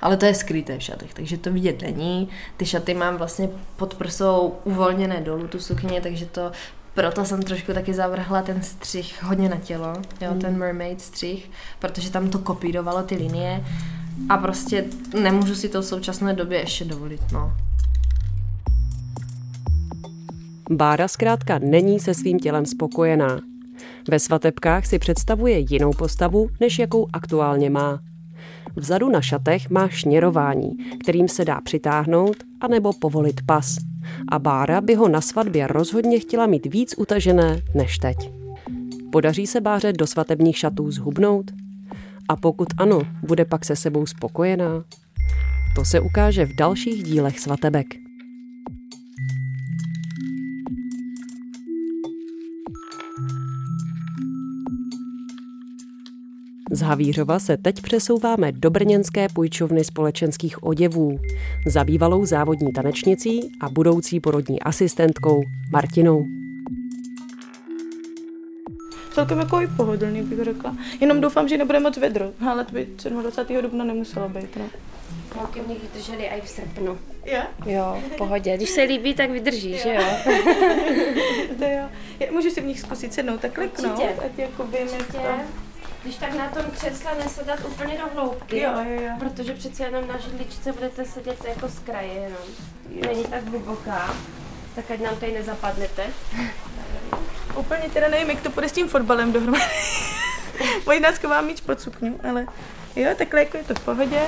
ale 0.00 0.16
to 0.16 0.24
je 0.24 0.34
skryté 0.34 0.78
v 0.78 0.82
šatech, 0.82 1.14
takže 1.14 1.38
to 1.38 1.52
vidět 1.52 1.82
není. 1.82 2.28
Ty 2.56 2.66
šaty 2.66 2.94
mám 2.94 3.16
vlastně 3.16 3.48
pod 3.76 3.94
prsou 3.94 4.54
uvolněné 4.64 5.20
dolů, 5.20 5.48
tu 5.48 5.58
sukně, 5.58 6.00
takže 6.00 6.26
to 6.26 6.52
proto 6.94 7.24
jsem 7.24 7.42
trošku 7.42 7.72
taky 7.72 7.94
zavrhla 7.94 8.42
ten 8.42 8.62
střih 8.62 9.22
hodně 9.22 9.48
na 9.48 9.56
tělo, 9.56 9.92
jo, 10.20 10.34
mm. 10.34 10.40
ten 10.40 10.58
mermaid 10.58 11.00
střih, 11.00 11.50
protože 11.78 12.10
tam 12.10 12.30
to 12.30 12.38
kopírovalo 12.38 13.02
ty 13.02 13.14
linie 13.14 13.64
a 14.28 14.36
prostě 14.36 14.84
nemůžu 15.20 15.54
si 15.54 15.68
to 15.68 15.82
v 15.82 15.84
současné 15.84 16.32
době 16.32 16.58
ještě 16.58 16.84
dovolit, 16.84 17.20
no. 17.32 17.52
Bára 20.70 21.08
zkrátka 21.08 21.58
není 21.58 22.00
se 22.00 22.14
svým 22.14 22.38
tělem 22.38 22.66
spokojená. 22.66 23.40
Ve 24.08 24.18
svatebkách 24.18 24.86
si 24.86 24.98
představuje 24.98 25.58
jinou 25.58 25.92
postavu, 25.92 26.48
než 26.60 26.78
jakou 26.78 27.08
aktuálně 27.12 27.70
má. 27.70 28.00
Vzadu 28.76 29.10
na 29.10 29.20
šatech 29.20 29.70
má 29.70 29.88
šněrování, 29.88 30.70
kterým 31.00 31.28
se 31.28 31.44
dá 31.44 31.60
přitáhnout 31.60 32.36
anebo 32.60 32.92
povolit 32.92 33.40
pas. 33.46 33.76
A 34.28 34.38
Bára 34.38 34.80
by 34.80 34.94
ho 34.94 35.08
na 35.08 35.20
svatbě 35.20 35.66
rozhodně 35.66 36.18
chtěla 36.18 36.46
mít 36.46 36.66
víc 36.66 36.94
utažené 36.98 37.62
než 37.74 37.98
teď. 37.98 38.16
Podaří 39.12 39.46
se 39.46 39.60
Báře 39.60 39.92
do 39.92 40.06
svatebních 40.06 40.58
šatů 40.58 40.90
zhubnout? 40.90 41.50
A 42.28 42.36
pokud 42.36 42.68
ano, 42.76 43.02
bude 43.22 43.44
pak 43.44 43.64
se 43.64 43.76
sebou 43.76 44.06
spokojená? 44.06 44.84
To 45.74 45.84
se 45.84 46.00
ukáže 46.00 46.46
v 46.46 46.56
dalších 46.56 47.02
dílech 47.02 47.40
svatebek. 47.40 48.03
Z 56.74 56.80
Havířova 56.80 57.38
se 57.38 57.56
teď 57.56 57.82
přesouváme 57.82 58.52
do 58.52 58.70
brněnské 58.70 59.28
půjčovny 59.28 59.84
společenských 59.84 60.62
oděvů 60.64 61.18
za 61.66 61.84
bývalou 61.84 62.24
závodní 62.24 62.72
tanečnicí 62.72 63.52
a 63.60 63.68
budoucí 63.68 64.20
porodní 64.20 64.60
asistentkou 64.62 65.42
Martinou. 65.72 66.24
celkem 69.12 69.38
jako 69.38 69.60
i 69.60 69.66
pohodlný, 69.66 70.22
bych 70.22 70.44
řekla. 70.44 70.76
Jenom 71.00 71.20
doufám, 71.20 71.48
že 71.48 71.58
nebude 71.58 71.80
moc 71.80 71.96
vedro, 71.96 72.32
ale 72.50 72.64
to 72.64 72.72
by 72.72 72.86
27. 73.10 73.62
dubna 73.62 73.84
nemuselo 73.84 74.28
být, 74.28 74.56
no. 74.56 74.64
Holky 75.36 75.60
nich 75.68 75.82
vydrželi 75.82 76.24
i 76.26 76.40
v 76.40 76.48
srpnu. 76.48 76.98
Jo? 77.26 77.42
Jo, 77.66 78.02
v 78.14 78.16
pohodě. 78.16 78.56
Když 78.56 78.70
se 78.70 78.82
líbí, 78.82 79.14
tak 79.14 79.30
vydrží, 79.30 79.78
že 79.78 79.94
jo? 79.94 80.02
To 81.58 81.64
jo. 81.64 81.88
Já, 82.20 82.32
můžu 82.32 82.50
si 82.50 82.60
v 82.60 82.64
nich 82.64 82.80
zkusit 82.80 83.14
sednout 83.14 83.40
tak 83.40 83.52
kliknout, 83.52 83.98
Určitě. 83.98 84.14
ať 84.24 84.38
jako 84.38 84.64
vím, 84.64 84.88
jak 84.98 85.12
to... 85.12 85.18
Když 86.04 86.16
tak 86.16 86.34
na 86.34 86.48
tom 86.48 86.62
křesle 86.70 87.10
nesedat 87.24 87.58
úplně 87.64 87.98
do 87.98 88.04
hloubky. 88.14 88.60
Jo, 88.60 88.70
jo, 88.88 89.00
jo. 89.00 89.10
Protože 89.18 89.54
přece 89.54 89.84
jenom 89.84 90.08
na 90.08 90.18
židličce 90.18 90.72
budete 90.72 91.04
sedět 91.04 91.44
jako 91.44 91.68
z 91.68 91.78
kraje 91.78 92.12
jenom. 92.12 92.42
Není 93.06 93.24
tak 93.24 93.48
hluboká. 93.48 94.14
Tak 94.74 94.90
ať 94.90 95.00
nám 95.00 95.16
tady 95.16 95.32
nezapadnete. 95.32 96.06
Úplně 97.56 97.90
teda 97.92 98.08
nevím, 98.08 98.30
jak 98.30 98.40
to 98.40 98.50
půjde 98.50 98.68
s 98.68 98.72
tím 98.72 98.88
fotbalem 98.88 99.32
dohromady. 99.32 99.64
Možná 100.86 101.12
schovám 101.12 101.46
míč 101.46 101.60
pod 101.60 101.80
sukňu, 101.80 102.20
ale 102.28 102.46
jo, 102.96 103.10
takhle 103.18 103.40
jako 103.40 103.56
je 103.56 103.64
to 103.64 103.74
v 103.74 103.84
pohodě. 103.84 104.22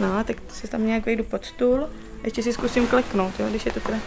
No, 0.00 0.24
tak 0.24 0.36
si 0.48 0.68
tam 0.68 0.86
nějak 0.86 1.06
vejdu 1.06 1.24
pod 1.24 1.44
stůl. 1.44 1.90
Ještě 2.24 2.42
si 2.42 2.52
zkusím 2.52 2.86
kleknout, 2.86 3.40
jo, 3.40 3.48
když 3.48 3.66
je 3.66 3.72
to 3.72 3.80
teda 3.80 3.98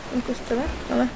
ten 0.47 0.63
ale... 0.93 1.09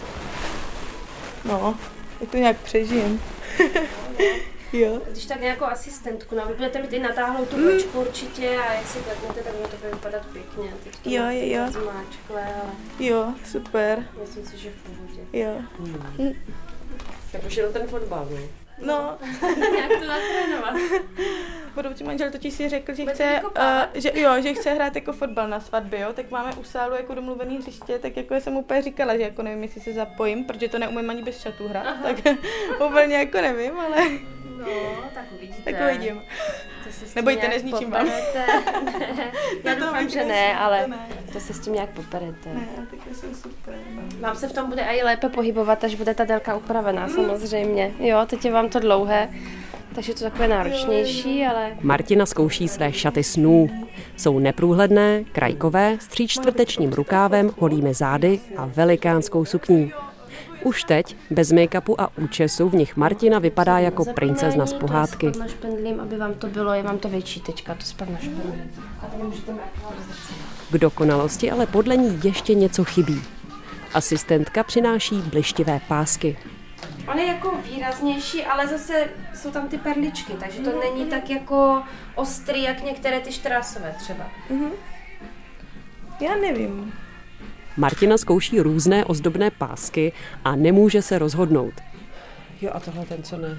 No, 1.46 1.78
tak 2.20 2.30
to 2.30 2.38
nějak 2.38 2.58
přežijem. 2.58 3.20
jo. 4.74 5.02
Když 5.12 5.26
tak 5.26 5.42
nějakou 5.42 5.66
asistentku, 5.66 6.36
no 6.36 6.46
vy 6.46 6.54
budete 6.54 6.82
mít 6.82 6.94
i 6.94 7.00
natáhlou 7.00 7.46
tu 7.46 7.56
kočku 7.56 8.00
určitě 8.02 8.58
a 8.68 8.74
jak 8.74 8.88
si 8.88 9.00
klepnete, 9.00 9.42
tak 9.44 9.54
to 9.72 9.78
bude 9.78 9.90
vypadat 9.94 10.26
pěkně. 10.26 10.74
Teď 10.84 10.96
to 10.96 11.10
Jo, 11.10 11.22
máte 11.24 11.48
jo, 11.48 11.58
jo. 11.58 11.64
tak 11.74 11.82
Zmáčklé, 11.82 12.44
ale 12.44 12.72
Jo, 13.00 13.34
super. 13.46 14.06
myslím 14.22 14.46
si, 14.46 14.58
že 14.58 14.70
v 14.70 14.84
pohodě. 14.84 15.22
Jo. 15.34 15.62
Tak 17.32 17.44
už 17.46 17.58
jenom 17.58 17.74
ten 17.74 17.88
fotbal, 17.88 18.28
no. 18.32 18.38
No, 18.82 19.18
Jak 19.80 20.00
to 20.00 20.08
natrénovat? 20.08 20.76
budoucí 21.76 22.04
manžel 22.04 22.32
totiž 22.32 22.54
si 22.54 22.70
řekl, 22.70 22.94
že 22.94 23.06
chce, 23.06 23.42
uh, 23.44 24.02
že, 24.02 24.12
jo, 24.14 24.32
že 24.42 24.54
chce 24.54 24.74
hrát 24.74 24.96
jako 24.96 25.14
fotbal 25.14 25.48
na 25.48 25.60
svatbě, 25.60 26.00
jo, 26.00 26.14
tak 26.14 26.32
máme 26.32 26.54
u 26.54 26.64
sálu 26.64 26.96
jako 26.96 27.16
domluvený 27.16 27.58
hřiště, 27.58 28.00
tak 28.00 28.18
jako 28.18 28.36
jsem 28.36 28.56
úplně 28.56 28.82
říkala, 28.82 29.18
že 29.18 29.22
jako 29.22 29.42
nevím, 29.44 29.64
jestli 29.64 29.82
se 29.82 29.94
zapojím, 29.94 30.46
protože 30.46 30.68
to 30.68 30.80
neumím 30.80 31.10
ani 31.10 31.24
bez 31.24 31.42
šatů 31.42 31.68
hrát, 31.68 31.88
Aha. 31.88 32.04
tak 32.04 32.38
úplně 32.88 33.16
jako 33.16 33.42
nevím, 33.42 33.80
ale 33.80 33.98
No, 34.68 35.10
tak 35.14 35.24
uvidíte. 35.38 35.74
tak 35.74 35.90
uvidím. 35.90 36.22
To 36.84 36.92
se 36.92 37.06
s 37.06 37.14
tím 37.14 37.16
Nebojte, 37.16 37.48
nezničím 37.48 37.92
vám. 37.92 38.08
já 39.64 39.76
to 39.76 39.80
doufám, 39.80 40.10
že 40.10 40.26
ne, 40.26 40.58
ale 40.58 40.84
to 40.84 40.90
ne. 40.90 40.98
to 41.34 41.40
se 41.40 41.54
s 41.54 41.60
tím 41.60 41.74
nějak 41.74 41.90
poperete. 41.90 42.50
Ne, 42.54 42.68
tak 42.90 43.16
jsem 43.16 43.36
super. 43.36 43.76
No. 43.96 44.02
Vám 44.20 44.36
se 44.36 44.48
v 44.48 44.54
tom 44.54 44.70
bude 44.70 44.82
i 44.82 45.04
lépe 45.04 45.30
pohybovat, 45.30 45.84
až 45.84 45.96
bude 45.96 46.14
ta 46.14 46.26
délka 46.26 46.56
upravená, 46.56 47.10
samozřejmě. 47.10 47.92
Jo, 48.00 48.26
teď 48.26 48.46
je 48.46 48.52
vám 48.52 48.70
to 48.70 48.80
dlouhé, 48.80 49.30
takže 49.96 50.14
to 50.14 50.24
takové 50.24 50.48
náročnější, 50.48 51.46
ale 51.46 51.78
Martina 51.82 52.26
zkouší 52.26 52.68
své 52.68 52.94
šaty 52.94 53.24
snů. 53.24 53.70
Jsou 54.18 54.40
neprůhledné, 54.40 55.24
krajkové, 55.32 55.98
s 56.00 56.08
tříčtvrtečním 56.08 56.94
rukávem, 56.94 57.52
holými 57.60 57.94
zády 57.94 58.40
a 58.58 58.66
velikánskou 58.66 59.46
sukní. 59.46 59.94
Už 60.64 60.84
teď, 60.84 61.16
bez 61.30 61.52
make-upu 61.52 61.96
a 61.98 62.18
účesu, 62.18 62.70
v 62.70 62.76
nich 62.76 62.96
Martina 62.98 63.40
vypadá 63.40 63.80
jako 63.80 64.06
princezna 64.06 64.66
z 64.66 64.74
pohádky. 64.74 65.32
To 65.32 65.40
aby 66.02 66.18
vám 66.18 66.34
to 66.34 66.48
bylo, 66.48 66.74
je 66.74 66.84
vám 66.84 66.98
to 66.98 67.10
větší 67.10 67.42
teďka, 67.42 67.76
to 67.76 67.86
spak 67.86 68.10
našpendlím. 68.10 68.72
A 69.02 69.06
tady 69.06 69.24
můžete 69.24 69.52
mít 69.52 69.62
K 70.72 70.78
dokonalosti 70.78 71.52
ale 71.52 71.66
podle 71.66 71.98
ní 71.98 72.20
ještě 72.24 72.54
něco 72.54 72.84
chybí. 72.84 73.22
Asistentka 73.94 74.64
přináší 74.64 75.16
blištivé 75.16 75.82
pásky. 75.88 76.38
On 77.12 77.20
je 77.20 77.26
jako 77.26 77.58
výraznější, 77.72 78.46
ale 78.46 78.68
zase 78.68 79.08
jsou 79.36 79.52
tam 79.52 79.68
ty 79.68 79.78
perličky, 79.78 80.34
takže 80.40 80.60
to 80.60 80.80
není 80.80 81.06
tak 81.06 81.30
jako 81.30 81.82
ostrý, 82.16 82.64
jak 82.64 82.84
některé 82.84 83.20
ty 83.20 83.32
štrásové 83.32 83.96
třeba. 84.00 84.26
Já 86.20 86.36
nevím. 86.36 86.94
Martina 87.78 88.18
zkouší 88.18 88.60
různé 88.60 89.06
ozdobné 89.06 89.52
pásky 89.52 90.14
a 90.46 90.56
nemůže 90.56 91.02
se 91.02 91.20
rozhodnout. 91.20 91.74
Jo 92.62 92.72
a 92.74 92.80
tohle 92.80 93.06
ten 93.06 93.24
co 93.24 93.38
ne? 93.38 93.58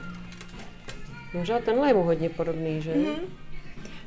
Možná 1.34 1.58
tenhle 1.58 1.88
je 1.88 1.94
mu 1.94 2.02
hodně 2.02 2.28
podobný, 2.28 2.82
že? 2.82 2.94
Mm-hmm. 2.94 3.18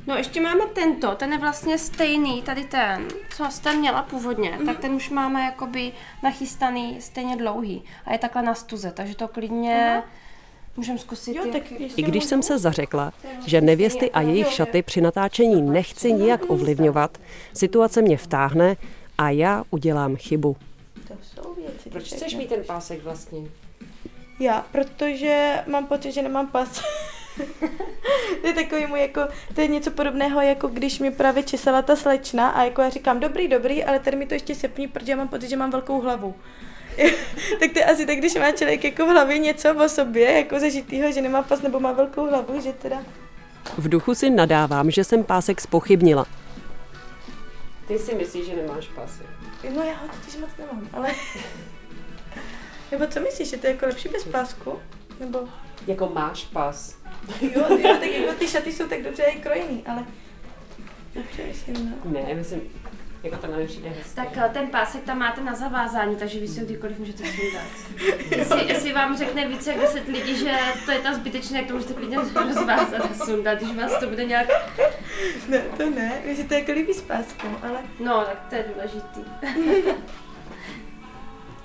No 0.06 0.16
ještě 0.16 0.40
máme 0.40 0.64
tento, 0.66 1.14
ten 1.14 1.32
je 1.32 1.38
vlastně 1.38 1.78
stejný, 1.78 2.42
tady 2.42 2.64
ten, 2.64 3.08
co 3.36 3.46
jste 3.50 3.74
měla 3.74 4.02
původně, 4.02 4.50
mm-hmm. 4.50 4.66
tak 4.66 4.78
ten 4.78 4.92
už 4.92 5.10
máme 5.10 5.44
jakoby 5.44 5.92
nachystaný 6.22 6.96
stejně 7.00 7.36
dlouhý 7.36 7.82
a 8.04 8.12
je 8.12 8.18
takhle 8.18 8.42
na 8.42 8.54
stuze, 8.54 8.92
takže 8.94 9.16
to 9.16 9.28
klidně 9.28 10.02
můžeme 10.76 10.98
zkusit. 10.98 11.36
Jo, 11.36 11.44
tak 11.52 11.62
I 11.96 12.02
když 12.02 12.24
jsem 12.24 12.42
se 12.42 12.58
zařekla, 12.58 13.12
že 13.46 13.60
nevěsty 13.60 14.10
a 14.10 14.20
jejich 14.20 14.52
šaty 14.52 14.82
při 14.82 15.00
natáčení 15.00 15.62
nechci 15.62 16.12
nijak 16.12 16.40
ovlivňovat, 16.48 17.18
situace 17.52 18.02
mě 18.02 18.16
vtáhne 18.16 18.76
a 19.22 19.30
já 19.30 19.64
udělám 19.70 20.16
chybu. 20.16 20.56
To 21.08 21.14
jsou 21.22 21.54
věci. 21.54 21.90
Proč 21.90 22.04
chceš 22.04 22.32
ne- 22.32 22.38
mít 22.38 22.48
ten 22.48 22.64
pásek 22.64 23.04
vlastně? 23.04 23.40
Já, 24.40 24.66
protože 24.72 25.58
mám 25.66 25.86
pocit, 25.86 26.12
že 26.12 26.22
nemám 26.22 26.46
pas. 26.46 26.82
to 28.40 28.46
je 28.46 28.52
takový 28.52 28.86
můj 28.86 29.00
jako, 29.00 29.20
to 29.54 29.60
je 29.60 29.68
něco 29.68 29.90
podobného, 29.90 30.40
jako 30.40 30.68
když 30.68 30.98
mi 30.98 31.10
právě 31.10 31.42
česala 31.42 31.82
ta 31.82 31.96
slečna 31.96 32.48
a 32.48 32.64
jako 32.64 32.82
já 32.82 32.88
říkám, 32.88 33.20
dobrý, 33.20 33.48
dobrý, 33.48 33.84
ale 33.84 33.98
tady 33.98 34.16
mi 34.16 34.26
to 34.26 34.34
ještě 34.34 34.54
sepni, 34.54 34.88
protože 34.88 35.12
já 35.12 35.18
mám 35.18 35.28
pocit, 35.28 35.50
že 35.50 35.56
mám 35.56 35.70
velkou 35.70 36.00
hlavu. 36.00 36.34
tak 37.60 37.72
to 37.72 37.78
je 37.78 37.84
asi 37.84 38.06
tak, 38.06 38.18
když 38.18 38.34
má 38.34 38.52
člověk 38.52 38.84
jako 38.84 39.06
v 39.06 39.08
hlavě 39.08 39.38
něco 39.38 39.84
o 39.84 39.88
sobě, 39.88 40.32
jako 40.32 40.60
zažitýho, 40.60 41.12
že 41.12 41.20
nemá 41.20 41.42
pas 41.42 41.62
nebo 41.62 41.80
má 41.80 41.92
velkou 41.92 42.26
hlavu, 42.26 42.60
že 42.60 42.72
teda... 42.72 43.02
V 43.78 43.88
duchu 43.88 44.14
si 44.14 44.30
nadávám, 44.30 44.90
že 44.90 45.04
jsem 45.04 45.24
pásek 45.24 45.60
spochybnila. 45.60 46.26
Ty 47.88 47.98
si 47.98 48.14
myslíš, 48.14 48.46
že 48.46 48.56
nemáš 48.56 48.88
pasy. 48.88 49.22
No 49.74 49.82
já 49.82 49.94
ho 49.94 50.08
totiž 50.08 50.36
moc 50.36 50.50
nemám, 50.58 50.88
ale... 50.92 51.08
Nebo 52.90 53.06
co 53.06 53.20
myslíš, 53.20 53.50
že 53.50 53.56
to 53.56 53.66
je 53.66 53.72
jako 53.72 53.86
lepší 53.86 54.08
bez 54.08 54.24
pásku? 54.24 54.78
Nebo... 55.20 55.48
Jako 55.86 56.08
máš 56.08 56.44
pas. 56.44 56.96
Jo, 57.40 57.64
jo, 57.68 57.96
tak 58.00 58.10
jako 58.10 58.32
ty 58.38 58.48
šaty 58.48 58.72
jsou 58.72 58.88
tak 58.88 59.02
dobře 59.02 59.22
i 59.22 59.40
krojený, 59.40 59.84
ale... 59.86 60.04
Dobře, 61.14 61.42
myslím, 61.48 61.90
no. 62.04 62.10
Ne, 62.10 62.34
myslím, 62.34 62.60
jako 63.22 63.36
to 63.36 63.46
mi 63.46 63.66
přijde 63.66 63.88
hezké. 63.88 64.14
Tak 64.14 64.28
eh, 64.36 64.50
ten 64.52 64.66
pásek 64.66 65.02
tam 65.02 65.18
máte 65.18 65.40
na 65.40 65.54
zavázání, 65.54 66.16
takže 66.16 66.40
vy 66.40 66.48
si 66.48 66.60
ho 66.60 66.66
kdykoliv 66.66 66.98
můžete 66.98 67.24
sundat. 67.24 67.68
Jestli, 68.36 68.68
jestli 68.68 68.92
vám 68.92 69.18
řekne 69.18 69.48
více 69.48 69.70
jak 69.70 69.80
10 69.80 70.08
lidí, 70.08 70.36
že 70.36 70.52
to 70.84 70.92
je 70.92 70.98
ta 70.98 71.14
zbytečné, 71.14 71.58
tak 71.58 71.68
to 71.68 71.74
můžete 71.74 71.94
klidně 71.94 72.16
rozvázat 72.16 73.10
a 73.10 73.24
sundat, 73.24 73.58
když 73.58 73.76
vás 73.76 74.00
to 74.00 74.06
bude 74.06 74.24
nějak... 74.24 74.48
Ne, 75.48 75.58
to 75.58 75.90
ne, 75.90 76.12
mně 76.24 76.36
se 76.36 76.44
to 76.44 76.54
jako 76.54 76.72
líbí 76.72 76.94
s 76.94 77.02
páskou, 77.02 77.48
ale... 77.62 77.80
No, 78.00 78.24
tak 78.24 78.46
to 78.48 78.54
je 78.54 78.64
důležitý. 78.74 79.20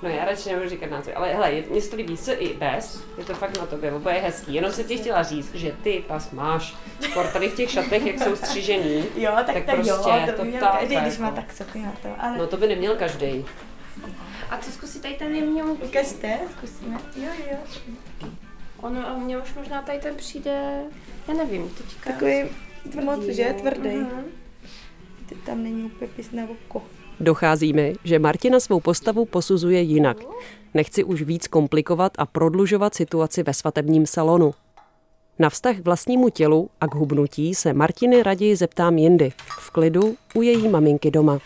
No 0.02 0.08
já 0.08 0.24
radši 0.24 0.48
nebudu 0.48 0.68
říkat 0.68 0.90
názor, 0.90 1.12
ale 1.16 1.32
hele, 1.34 1.52
je- 1.52 1.64
mně 1.70 1.80
se 1.80 1.90
to 1.90 1.96
líbí 1.96 2.16
s 2.16 2.32
i 2.32 2.54
bez, 2.54 3.04
je 3.18 3.24
to 3.24 3.34
fakt 3.34 3.58
na 3.58 3.66
tobě, 3.66 3.92
oboje 3.92 4.14
je 4.14 4.20
hezký, 4.22 4.54
jenom 4.54 4.72
se 4.72 4.84
ti 4.84 4.96
chtěla 4.96 5.22
říct, 5.22 5.54
že 5.54 5.72
ty 5.82 6.04
pas 6.06 6.30
máš, 6.30 6.76
skoro 7.00 7.28
tady 7.28 7.48
v 7.48 7.54
těch 7.56 7.70
šatech, 7.70 8.06
jak 8.06 8.18
jsou 8.18 8.36
střížený, 8.36 9.04
Jo, 9.16 9.32
tak, 9.36 9.46
Tak 9.46 9.54
tak, 9.54 9.64
tak 9.66 9.74
prostě 9.74 9.92
jo, 9.92 10.20
to 10.26 10.32
to 10.32 10.42
by 10.42 10.48
měl 10.48 10.60
každý, 10.66 10.96
když 10.96 11.12
jako. 11.12 11.22
má 11.22 11.30
tak 11.30 11.52
sokny 11.52 11.82
na 11.82 11.92
to, 12.02 12.08
ale... 12.18 12.38
no 12.38 12.46
to 12.46 12.56
by 12.56 12.66
neměl 12.66 12.96
každý. 12.96 13.44
A 14.50 14.58
co 14.58 14.70
zkusit 14.72 15.02
tady 15.02 15.14
ten 15.14 15.34
jemně 15.34 15.62
Ukažte, 15.64 16.38
zkusíme. 16.58 16.96
Jo, 17.16 17.30
jo. 17.50 17.56
Ono, 18.80 19.08
a 19.08 19.12
mně 19.18 19.38
už 19.38 19.54
možná 19.54 19.82
tady 19.82 19.98
ten 19.98 20.14
přijde, 20.14 20.82
já 21.28 21.34
nevím, 21.34 21.68
teďka. 21.68 22.12
Takový 22.12 22.44
moc, 23.04 23.24
že? 23.24 23.54
Tvrdý. 23.60 23.90
Ty 25.26 25.34
tam 25.34 25.62
není 25.62 25.82
úplně 25.82 26.10
pis 26.16 26.32
na 26.32 26.42
oko. 26.50 26.82
Dochází 27.20 27.72
mi, 27.72 27.94
že 28.04 28.18
Martina 28.18 28.60
svou 28.60 28.80
postavu 28.80 29.24
posuzuje 29.24 29.80
jinak. 29.80 30.16
Nechci 30.74 31.04
už 31.04 31.22
víc 31.22 31.46
komplikovat 31.46 32.12
a 32.18 32.26
prodlužovat 32.26 32.94
situaci 32.94 33.42
ve 33.42 33.54
svatebním 33.54 34.06
salonu. 34.06 34.54
Na 35.38 35.50
vztah 35.50 35.76
k 35.76 35.84
vlastnímu 35.84 36.28
tělu 36.28 36.70
a 36.80 36.86
k 36.86 36.94
hubnutí 36.94 37.54
se 37.54 37.72
Martiny 37.72 38.22
raději 38.22 38.56
zeptám 38.56 38.98
jindy, 38.98 39.32
v 39.46 39.70
klidu 39.70 40.16
u 40.34 40.42
její 40.42 40.68
maminky 40.68 41.10
doma. 41.10 41.38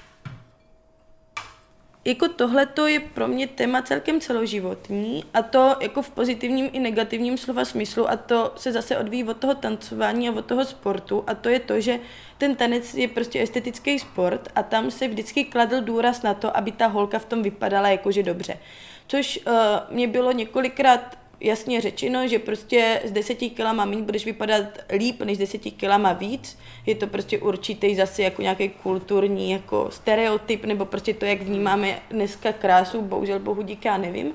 Jako 2.05 2.29
tohle 2.29 2.67
to 2.67 2.87
je 2.87 3.01
pro 3.01 3.29
mě 3.29 3.47
téma 3.47 3.83
celkem 3.83 4.21
celoživotní 4.21 5.25
a 5.35 5.43
to 5.43 5.77
jako 5.81 6.03
v 6.03 6.11
pozitivním 6.11 6.71
i 6.73 6.81
negativním 6.81 7.39
slova 7.39 7.65
smyslu 7.65 8.11
a 8.11 8.17
to 8.17 8.53
se 8.57 8.73
zase 8.73 8.99
odvíjí 8.99 9.25
od 9.25 9.37
toho 9.37 9.55
tancování 9.55 10.29
a 10.29 10.33
od 10.33 10.45
toho 10.47 10.65
sportu 10.65 11.25
a 11.27 11.35
to 11.35 11.49
je 11.49 11.61
to, 11.61 11.81
že 11.81 11.99
ten 12.39 12.55
tanec 12.57 12.95
je 12.95 13.09
prostě 13.09 13.43
estetický 13.43 13.99
sport 13.99 14.49
a 14.55 14.63
tam 14.63 14.91
se 14.91 15.09
vždycky 15.09 15.45
kladl 15.45 15.81
důraz 15.81 16.23
na 16.23 16.35
to, 16.35 16.57
aby 16.57 16.73
ta 16.73 16.87
holka 16.87 17.19
v 17.19 17.25
tom 17.25 17.43
vypadala 17.43 17.89
jakože 17.89 18.23
dobře. 18.23 18.59
Což 19.07 19.41
uh, 19.47 19.53
mě 19.91 20.09
bylo 20.09 20.33
několikrát 20.33 21.22
jasně 21.43 21.81
řečeno, 21.81 22.29
že 22.29 22.39
prostě 22.39 23.01
s 23.05 23.11
deseti 23.11 23.51
kilama 23.51 23.85
méně 23.85 24.03
budeš 24.03 24.25
vypadat 24.25 24.65
líp 24.99 25.23
než 25.23 25.37
s 25.37 25.41
deseti 25.41 25.71
kilama 25.71 26.13
víc. 26.13 26.59
Je 26.87 26.95
to 26.95 27.07
prostě 27.07 27.39
určitý 27.39 27.95
zase 27.95 28.23
jako 28.23 28.43
nějaký 28.43 28.69
kulturní 28.69 29.51
jako 29.51 29.89
stereotyp, 29.91 30.65
nebo 30.65 30.85
prostě 30.85 31.15
to, 31.15 31.25
jak 31.25 31.43
vnímáme 31.43 31.99
dneska 32.11 32.53
krásu, 32.53 33.03
bohužel 33.03 33.39
bohu 33.39 33.63
díky, 33.63 33.89
já 33.89 33.97
nevím. 33.97 34.35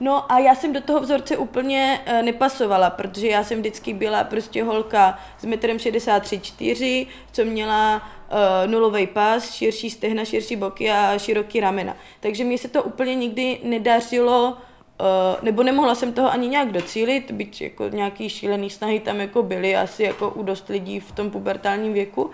No 0.00 0.32
a 0.32 0.38
já 0.38 0.54
jsem 0.54 0.72
do 0.72 0.80
toho 0.80 1.00
vzorce 1.00 1.36
úplně 1.36 2.00
uh, 2.06 2.22
nepasovala, 2.22 2.90
protože 2.90 3.28
já 3.28 3.44
jsem 3.44 3.58
vždycky 3.58 3.94
byla 3.94 4.24
prostě 4.24 4.62
holka 4.62 5.18
s 5.38 5.44
metrem 5.44 5.78
63 5.78 6.40
4, 6.40 7.06
co 7.32 7.44
měla 7.44 7.96
uh, 7.96 8.70
nulový 8.70 9.06
pas, 9.06 9.54
širší 9.54 9.90
stehna, 9.90 10.24
širší 10.24 10.56
boky 10.56 10.90
a 10.90 11.18
široký 11.18 11.60
ramena. 11.60 11.96
Takže 12.20 12.44
mi 12.44 12.58
se 12.58 12.68
to 12.68 12.82
úplně 12.82 13.14
nikdy 13.14 13.60
nedařilo, 13.62 14.56
uh, 15.00 15.44
nebo 15.44 15.62
nemohla 15.62 15.94
jsem 15.94 16.12
toho 16.12 16.32
ani 16.32 16.48
nějak 16.48 16.72
docílit, 16.72 17.30
byť 17.30 17.60
jako 17.60 17.88
nějaký 17.88 18.28
šílený 18.28 18.70
snahy 18.70 19.00
tam 19.00 19.20
jako 19.20 19.42
byly, 19.42 19.76
asi 19.76 20.02
jako 20.02 20.30
u 20.30 20.42
dost 20.42 20.68
lidí 20.68 21.00
v 21.00 21.12
tom 21.12 21.30
pubertálním 21.30 21.92
věku. 21.92 22.30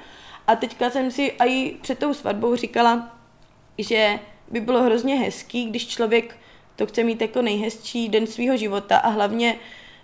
A 0.46 0.56
teďka 0.56 0.90
jsem 0.90 1.10
si 1.10 1.32
i 1.46 1.76
před 1.80 1.98
tou 1.98 2.14
svatbou 2.14 2.56
říkala, 2.56 3.16
že 3.78 4.18
by 4.48 4.60
bylo 4.60 4.82
hrozně 4.82 5.14
hezký, 5.14 5.70
když 5.70 5.88
člověk 5.88 6.36
to 6.76 6.86
chce 6.86 7.04
mít 7.04 7.20
jako 7.20 7.42
nejhezčí 7.42 8.08
den 8.08 8.26
svého 8.26 8.56
života 8.56 8.96
a 8.96 9.08
hlavně, 9.08 9.56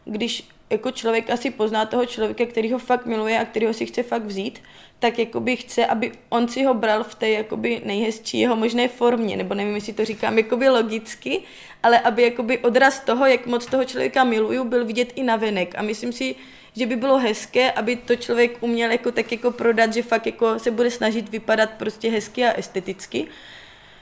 když 0.04 0.48
jako 0.70 0.90
člověk 0.90 1.30
asi 1.30 1.50
pozná 1.50 1.86
toho 1.86 2.06
člověka, 2.06 2.46
který 2.46 2.72
ho 2.72 2.78
fakt 2.78 3.06
miluje 3.06 3.38
a 3.38 3.44
který 3.44 3.66
ho 3.66 3.74
si 3.74 3.86
chce 3.86 4.02
fakt 4.02 4.24
vzít, 4.24 4.62
tak 4.98 5.18
jakoby 5.18 5.56
chce, 5.56 5.86
aby 5.86 6.12
on 6.28 6.48
si 6.48 6.64
ho 6.64 6.74
bral 6.74 7.04
v 7.04 7.14
té 7.14 7.30
jakoby 7.30 7.82
nejhezčí 7.84 8.40
jeho 8.40 8.56
možné 8.56 8.88
formě, 8.88 9.36
nebo 9.36 9.54
nevím, 9.54 9.74
jestli 9.74 9.92
to 9.92 10.04
říkám 10.04 10.38
jakoby 10.38 10.68
logicky, 10.68 11.42
ale 11.82 12.00
aby 12.00 12.22
jakoby 12.22 12.58
odraz 12.58 13.00
toho, 13.00 13.26
jak 13.26 13.46
moc 13.46 13.66
toho 13.66 13.84
člověka 13.84 14.24
miluju, 14.24 14.64
byl 14.64 14.84
vidět 14.84 15.12
i 15.14 15.22
na 15.22 15.36
venek. 15.36 15.74
A 15.78 15.82
myslím 15.82 16.12
si, 16.12 16.34
že 16.76 16.86
by 16.86 16.96
bylo 16.96 17.18
hezké, 17.18 17.72
aby 17.72 17.96
to 17.96 18.16
člověk 18.16 18.56
uměl 18.60 18.90
jako 18.90 19.12
tak 19.12 19.32
jako 19.32 19.50
prodat, 19.50 19.94
že 19.94 20.02
fakt 20.02 20.26
jako 20.26 20.58
se 20.58 20.70
bude 20.70 20.90
snažit 20.90 21.28
vypadat 21.28 21.70
prostě 21.70 22.10
hezky 22.10 22.44
a 22.44 22.52
esteticky. 22.52 23.26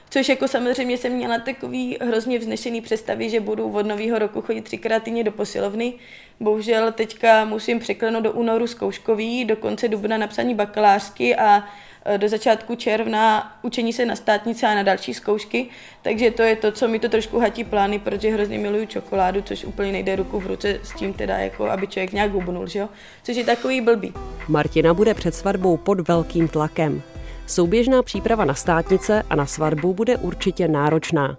Což 0.09 0.29
jako 0.29 0.47
samozřejmě 0.47 0.97
jsem 0.97 1.13
měla 1.13 1.39
takový 1.39 1.97
hrozně 2.01 2.39
vznešený 2.39 2.81
představy, 2.81 3.29
že 3.29 3.39
budu 3.39 3.71
od 3.71 3.85
nového 3.85 4.19
roku 4.19 4.41
chodit 4.41 4.61
třikrát 4.61 5.03
týdně 5.03 5.23
do 5.23 5.31
posilovny. 5.31 5.93
Bohužel 6.39 6.91
teďka 6.91 7.45
musím 7.45 7.79
překlenout 7.79 8.23
do 8.23 8.31
únoru 8.31 8.67
zkouškový, 8.67 9.45
do 9.45 9.55
konce 9.55 9.87
dubna 9.87 10.17
napsaní 10.17 10.55
bakalářky 10.55 11.35
a 11.35 11.63
e, 12.05 12.17
do 12.17 12.29
začátku 12.29 12.75
června 12.75 13.53
učení 13.61 13.93
se 13.93 14.05
na 14.05 14.15
státnice 14.15 14.67
a 14.67 14.75
na 14.75 14.83
další 14.83 15.13
zkoušky, 15.13 15.67
takže 16.01 16.31
to 16.31 16.41
je 16.41 16.55
to, 16.55 16.71
co 16.71 16.87
mi 16.87 16.99
to 16.99 17.09
trošku 17.09 17.39
hatí 17.39 17.63
plány, 17.63 17.99
protože 17.99 18.33
hrozně 18.33 18.59
miluju 18.59 18.85
čokoládu, 18.85 19.41
což 19.41 19.65
úplně 19.65 19.91
nejde 19.91 20.15
ruku 20.15 20.39
v 20.39 20.47
ruce 20.47 20.79
s 20.83 20.93
tím 20.93 21.13
teda, 21.13 21.37
jako 21.37 21.65
aby 21.69 21.87
člověk 21.87 22.13
nějak 22.13 22.31
hubnul, 22.31 22.67
že 22.67 22.79
jo? 22.79 22.89
Což 23.23 23.35
je 23.35 23.43
takový 23.43 23.81
blbý. 23.81 24.13
Martina 24.47 24.93
bude 24.93 25.13
před 25.13 25.35
svatbou 25.35 25.77
pod 25.77 26.07
velkým 26.07 26.47
tlakem. 26.47 27.03
Souběžná 27.47 28.03
příprava 28.03 28.45
na 28.45 28.53
státnice 28.53 29.23
a 29.29 29.35
na 29.35 29.45
svatbu 29.45 29.93
bude 29.93 30.17
určitě 30.17 30.67
náročná. 30.67 31.37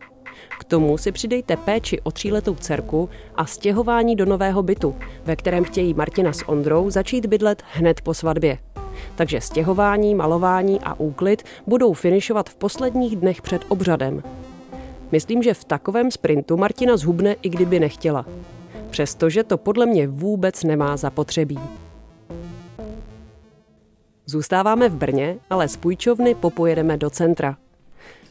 K 0.61 0.65
tomu 0.65 0.99
si 0.99 1.13
přidejte 1.13 1.57
péči 1.57 2.01
o 2.01 2.11
tříletou 2.11 2.55
dcerku 2.55 3.09
a 3.37 3.47
stěhování 3.47 4.17
do 4.17 4.25
nového 4.25 4.63
bytu, 4.63 4.97
ve 5.25 5.37
kterém 5.37 5.65
chtějí 5.65 5.95
Martina 5.95 6.33
s 6.33 6.49
Ondrou 6.49 6.91
začít 6.91 7.27
bydlet 7.27 7.63
hned 7.73 8.01
po 8.01 8.15
svatbě. 8.15 8.59
Takže 9.15 9.41
stěhování, 9.41 10.15
malování 10.15 10.81
a 10.81 11.01
úklid 11.01 11.43
budou 11.67 11.93
finišovat 11.93 12.51
v 12.51 12.57
posledních 12.57 13.17
dnech 13.17 13.43
před 13.43 13.63
obřadem. 13.69 14.23
Myslím, 15.13 15.43
že 15.43 15.55
v 15.55 15.65
takovém 15.65 16.11
sprintu 16.11 16.57
Martina 16.57 16.97
zhubne, 16.97 17.37
i 17.43 17.49
kdyby 17.49 17.81
nechtěla. 17.81 18.27
Přestože 18.91 19.45
to 19.45 19.59
podle 19.59 19.87
mě 19.87 20.09
vůbec 20.09 20.65
nemá 20.65 20.97
zapotřebí. 20.97 21.59
Zůstáváme 24.31 24.89
v 24.89 24.97
Brně, 24.97 25.39
ale 25.51 25.69
z 25.69 25.77
půjčovny 25.77 26.35
popojedeme 26.35 26.97
do 26.97 27.11
centra. 27.11 27.57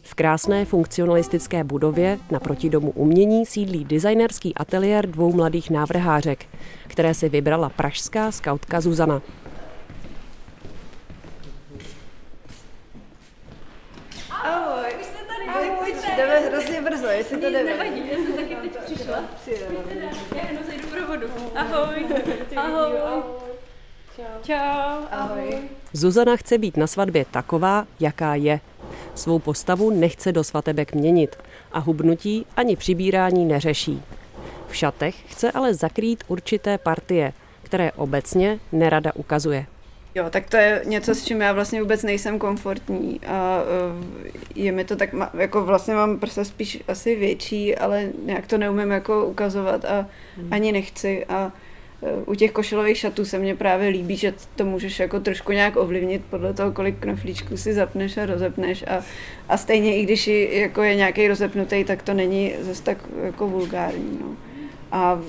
V 0.01 0.15
krásné 0.15 0.65
funkcionalistické 0.65 1.63
budově 1.63 2.19
naproti 2.31 2.69
domu 2.69 2.91
umění 2.91 3.45
sídlí 3.45 3.85
designerský 3.85 4.55
ateliér 4.55 5.07
dvou 5.07 5.33
mladých 5.33 5.69
návrhářek, 5.69 6.45
které 6.87 7.13
si 7.13 7.29
vybrala 7.29 7.69
pražská 7.69 8.31
skautka 8.31 8.81
Zuzana. 8.81 9.21
Ahoj. 14.29 14.93
Už 14.99 15.05
jste 15.05 15.17
tady. 15.17 15.49
Ahoj, 15.49 15.93
Jdeme 16.17 16.39
hrozně 16.39 16.81
brzo, 16.81 17.07
jestli 17.07 17.37
to 17.37 17.49
jde. 17.49 17.63
Nevadí, 17.63 18.01
já 18.11 18.17
jsem 18.17 18.33
taky 18.33 18.55
teď 18.55 18.77
přišla. 18.85 19.23
Já 20.35 20.47
jenom 20.47 20.63
zajdu 20.67 20.87
pro 20.87 21.07
vodu. 21.07 21.27
Ahoj. 21.55 22.05
Ahoj. 22.55 23.46
Čau. 24.17 25.05
Ahoj. 25.11 25.59
Zuzana 25.93 26.35
chce 26.35 26.57
být 26.57 26.77
na 26.77 26.87
svatbě 26.87 27.25
taková, 27.31 27.87
jaká 27.99 28.35
je. 28.35 28.59
Svou 29.15 29.39
postavu 29.39 29.89
nechce 29.89 30.31
do 30.31 30.43
svatebek 30.43 30.93
měnit 30.93 31.35
a 31.71 31.79
hubnutí 31.79 32.45
ani 32.55 32.75
přibírání 32.75 33.45
neřeší. 33.45 34.01
V 34.67 34.75
šatech 34.75 35.15
chce 35.27 35.51
ale 35.51 35.73
zakrýt 35.73 36.23
určité 36.27 36.77
partie, 36.77 37.33
které 37.63 37.91
obecně 37.91 38.59
nerada 38.71 39.11
ukazuje. 39.15 39.65
Jo, 40.15 40.25
tak 40.29 40.49
to 40.49 40.57
je 40.57 40.81
něco, 40.85 41.15
s 41.15 41.25
čím 41.25 41.41
já 41.41 41.53
vlastně 41.53 41.81
vůbec 41.81 42.03
nejsem 42.03 42.39
komfortní 42.39 43.19
a 43.27 43.61
eh, 43.61 44.39
je 44.55 44.71
mi 44.71 44.85
to 44.85 44.95
tak, 44.95 45.09
jako 45.37 45.65
vlastně 45.65 45.95
mám 45.95 46.19
prsa 46.19 46.43
spíš 46.43 46.83
asi 46.87 47.15
větší, 47.15 47.75
ale 47.75 48.09
nějak 48.25 48.47
to 48.47 48.57
neumím 48.57 48.91
jako 48.91 49.25
ukazovat 49.25 49.85
a 49.85 50.07
ani 50.51 50.71
nechci 50.71 51.25
a 51.25 51.51
u 52.25 52.35
těch 52.35 52.51
košilových 52.51 52.97
šatů 52.97 53.25
se 53.25 53.39
mně 53.39 53.55
právě 53.55 53.87
líbí, 53.87 54.17
že 54.17 54.33
to 54.55 54.65
můžeš 54.65 54.99
jako 54.99 55.19
trošku 55.19 55.51
nějak 55.51 55.75
ovlivnit 55.75 56.21
podle 56.29 56.53
toho, 56.53 56.71
kolik 56.71 56.99
knoflíčků 56.99 57.57
si 57.57 57.73
zapneš 57.73 58.17
a 58.17 58.25
rozepneš 58.25 58.83
a, 58.87 59.03
a 59.49 59.57
stejně 59.57 59.97
i 59.97 60.03
když 60.03 60.27
jako 60.51 60.83
je 60.83 60.95
nějaký 60.95 61.27
rozepnutý, 61.27 61.83
tak 61.83 62.03
to 62.03 62.13
není 62.13 62.53
zase 62.59 62.83
tak 62.83 62.97
jako 63.23 63.47
vulgární. 63.47 64.19
No. 64.21 64.35
A 64.91 65.21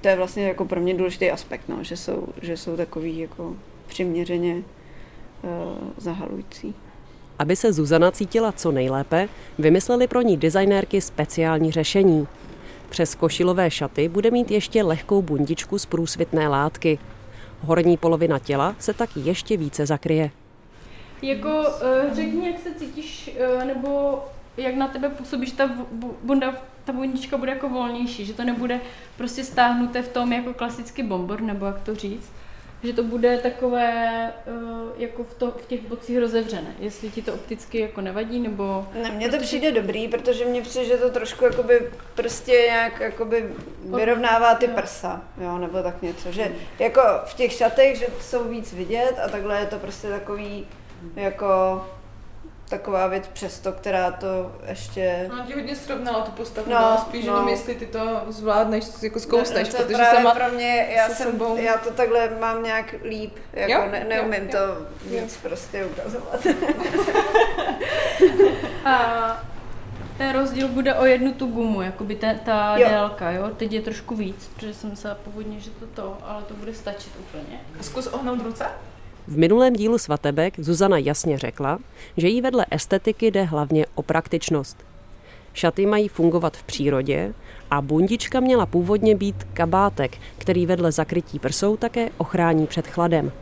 to 0.00 0.08
je 0.08 0.16
vlastně 0.16 0.46
jako 0.46 0.64
pro 0.64 0.80
mě 0.80 0.94
důležitý 0.94 1.30
aspekt, 1.30 1.62
no, 1.68 1.84
že, 1.84 1.96
jsou, 1.96 2.28
že 2.42 2.56
jsou 2.56 2.76
takový 2.76 3.18
jako 3.18 3.56
přiměřeně 3.86 4.54
uh, 4.54 4.62
zahalující. 5.96 6.74
Aby 7.38 7.56
se 7.56 7.72
Zuzana 7.72 8.10
cítila 8.10 8.52
co 8.52 8.72
nejlépe, 8.72 9.28
vymysleli 9.58 10.06
pro 10.06 10.22
ní 10.22 10.36
designérky 10.36 11.00
speciální 11.00 11.72
řešení– 11.72 12.26
přes 12.90 13.14
košilové 13.14 13.70
šaty 13.70 14.08
bude 14.08 14.30
mít 14.30 14.50
ještě 14.50 14.82
lehkou 14.82 15.22
bundičku 15.22 15.78
z 15.78 15.86
průsvitné 15.86 16.48
látky. 16.48 16.98
Horní 17.60 17.96
polovina 17.96 18.38
těla 18.38 18.74
se 18.78 18.94
tak 18.94 19.10
ještě 19.16 19.56
více 19.56 19.86
zakryje. 19.86 20.30
Jako 21.22 21.48
uh, 21.48 22.14
řekni, 22.14 22.46
jak 22.46 22.60
se 22.60 22.74
cítíš, 22.74 23.30
uh, 23.56 23.64
nebo 23.64 24.18
jak 24.56 24.74
na 24.74 24.88
tebe 24.88 25.08
působíš, 25.08 25.52
ta 25.52 25.70
bunda, 26.22 26.54
ta 26.84 26.92
bundička 26.92 27.36
bude 27.36 27.52
jako 27.52 27.68
volnější, 27.68 28.24
že 28.24 28.34
to 28.34 28.44
nebude 28.44 28.80
prostě 29.16 29.44
stáhnuté 29.44 30.02
v 30.02 30.08
tom 30.08 30.32
jako 30.32 30.54
klasický 30.54 31.02
bombor, 31.02 31.40
nebo 31.40 31.66
jak 31.66 31.80
to 31.80 31.94
říct 31.94 32.30
že 32.82 32.92
to 32.92 33.02
bude 33.02 33.38
takové 33.38 34.32
uh, 34.46 34.88
jako 34.96 35.24
v, 35.24 35.34
to, 35.34 35.50
v 35.50 35.66
těch 35.66 35.80
bocích 35.80 36.18
rozevřené. 36.18 36.74
Jestli 36.78 37.10
ti 37.10 37.22
to 37.22 37.34
opticky 37.34 37.78
jako 37.78 38.00
nevadí, 38.00 38.40
nebo... 38.40 38.86
Ne, 39.02 39.10
mně 39.10 39.28
to 39.28 39.38
přijde 39.38 39.72
dobrý, 39.72 40.08
protože 40.08 40.44
mně 40.44 40.62
přijde, 40.62 40.86
že 40.86 40.96
to 40.96 41.10
trošku 41.10 41.44
jakoby 41.44 41.90
prostě 42.14 42.52
nějak 42.52 43.00
jakoby 43.00 43.54
vyrovnává 43.96 44.54
ty 44.54 44.68
prsa, 44.68 45.22
jo, 45.40 45.58
nebo 45.58 45.82
tak 45.82 46.02
něco, 46.02 46.32
že 46.32 46.52
jako 46.78 47.02
v 47.24 47.34
těch 47.34 47.52
šatech, 47.52 47.98
že 47.98 48.06
jsou 48.20 48.44
víc 48.44 48.72
vidět 48.72 49.14
a 49.24 49.28
takhle 49.28 49.60
je 49.60 49.66
to 49.66 49.78
prostě 49.78 50.08
takový 50.08 50.66
jako 51.16 51.46
taková 52.68 53.06
věc 53.06 53.28
přesto, 53.32 53.72
která 53.72 54.10
to 54.10 54.52
ještě... 54.68 55.28
Ona 55.32 55.46
ti 55.46 55.54
hodně 55.54 55.76
srovnala 55.76 56.20
tu 56.24 56.30
postavu, 56.30 56.70
no, 56.70 56.80
no 56.80 56.98
spíš 56.98 57.26
no. 57.26 57.32
jenom 57.32 57.48
jestli 57.48 57.74
ty 57.74 57.86
to 57.86 58.22
zvládneš, 58.28 58.84
jako 59.02 59.20
zkousneš, 59.20 59.72
no, 59.72 59.78
no, 59.78 59.84
protože 59.84 60.04
sama 60.14 60.34
pro 60.34 60.48
mě, 60.48 60.88
já, 60.96 61.08
jsem, 61.08 61.32
sebou... 61.32 61.56
já 61.56 61.76
to 61.76 61.90
takhle 61.90 62.30
mám 62.40 62.62
nějak 62.62 62.94
líp, 63.04 63.36
jako 63.52 63.72
jo? 63.72 63.88
ne, 63.90 64.04
neumím 64.04 64.44
jo, 64.44 64.50
to 64.50 64.58
jo. 64.58 64.86
víc 65.04 65.34
jo. 65.34 65.48
prostě 65.48 65.84
ukazovat. 65.84 66.46
A 68.84 69.44
ten 70.18 70.32
rozdíl 70.32 70.68
bude 70.68 70.94
o 70.94 71.04
jednu 71.04 71.32
tu 71.32 71.46
gumu, 71.46 71.82
jakoby 71.82 72.14
ta, 72.14 72.34
ta 72.34 72.76
jo. 72.76 72.88
délka, 72.88 73.30
jo? 73.30 73.50
Teď 73.56 73.72
je 73.72 73.80
trošku 73.80 74.16
víc, 74.16 74.50
protože 74.54 74.74
jsem 74.74 74.96
se 74.96 75.16
původně, 75.24 75.60
že 75.60 75.70
to 75.70 75.86
to, 75.86 76.18
ale 76.22 76.42
to 76.42 76.54
bude 76.54 76.74
stačit 76.74 77.12
úplně. 77.18 77.60
Zkus 77.80 78.06
ohnout 78.06 78.42
ruce. 78.42 78.66
V 79.28 79.38
minulém 79.38 79.72
dílu 79.72 79.98
Svatebek 79.98 80.54
Zuzana 80.60 80.98
jasně 80.98 81.38
řekla, 81.38 81.78
že 82.16 82.28
jí 82.28 82.40
vedle 82.40 82.66
estetiky 82.70 83.30
jde 83.30 83.42
hlavně 83.42 83.86
o 83.94 84.02
praktičnost. 84.02 84.76
Šaty 85.54 85.86
mají 85.86 86.08
fungovat 86.08 86.56
v 86.56 86.62
přírodě 86.62 87.34
a 87.70 87.80
bundička 87.82 88.40
měla 88.40 88.66
původně 88.66 89.16
být 89.16 89.44
kabátek, 89.52 90.18
který 90.38 90.66
vedle 90.66 90.92
zakrytí 90.92 91.38
prsou 91.38 91.76
také 91.76 92.10
ochrání 92.18 92.66
před 92.66 92.86
chladem. 92.86 93.32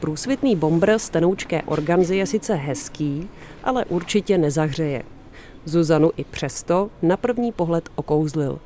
Průsvitný 0.00 0.56
bombr 0.56 0.98
z 0.98 1.08
tenoučké 1.08 1.62
organzy 1.62 2.16
je 2.16 2.26
sice 2.26 2.54
hezký, 2.54 3.28
ale 3.64 3.84
určitě 3.84 4.38
nezahřeje. 4.38 5.02
Zuzanu 5.64 6.10
i 6.16 6.24
přesto 6.24 6.90
na 7.02 7.16
první 7.16 7.52
pohled 7.52 7.88
okouzlil. 7.94 8.58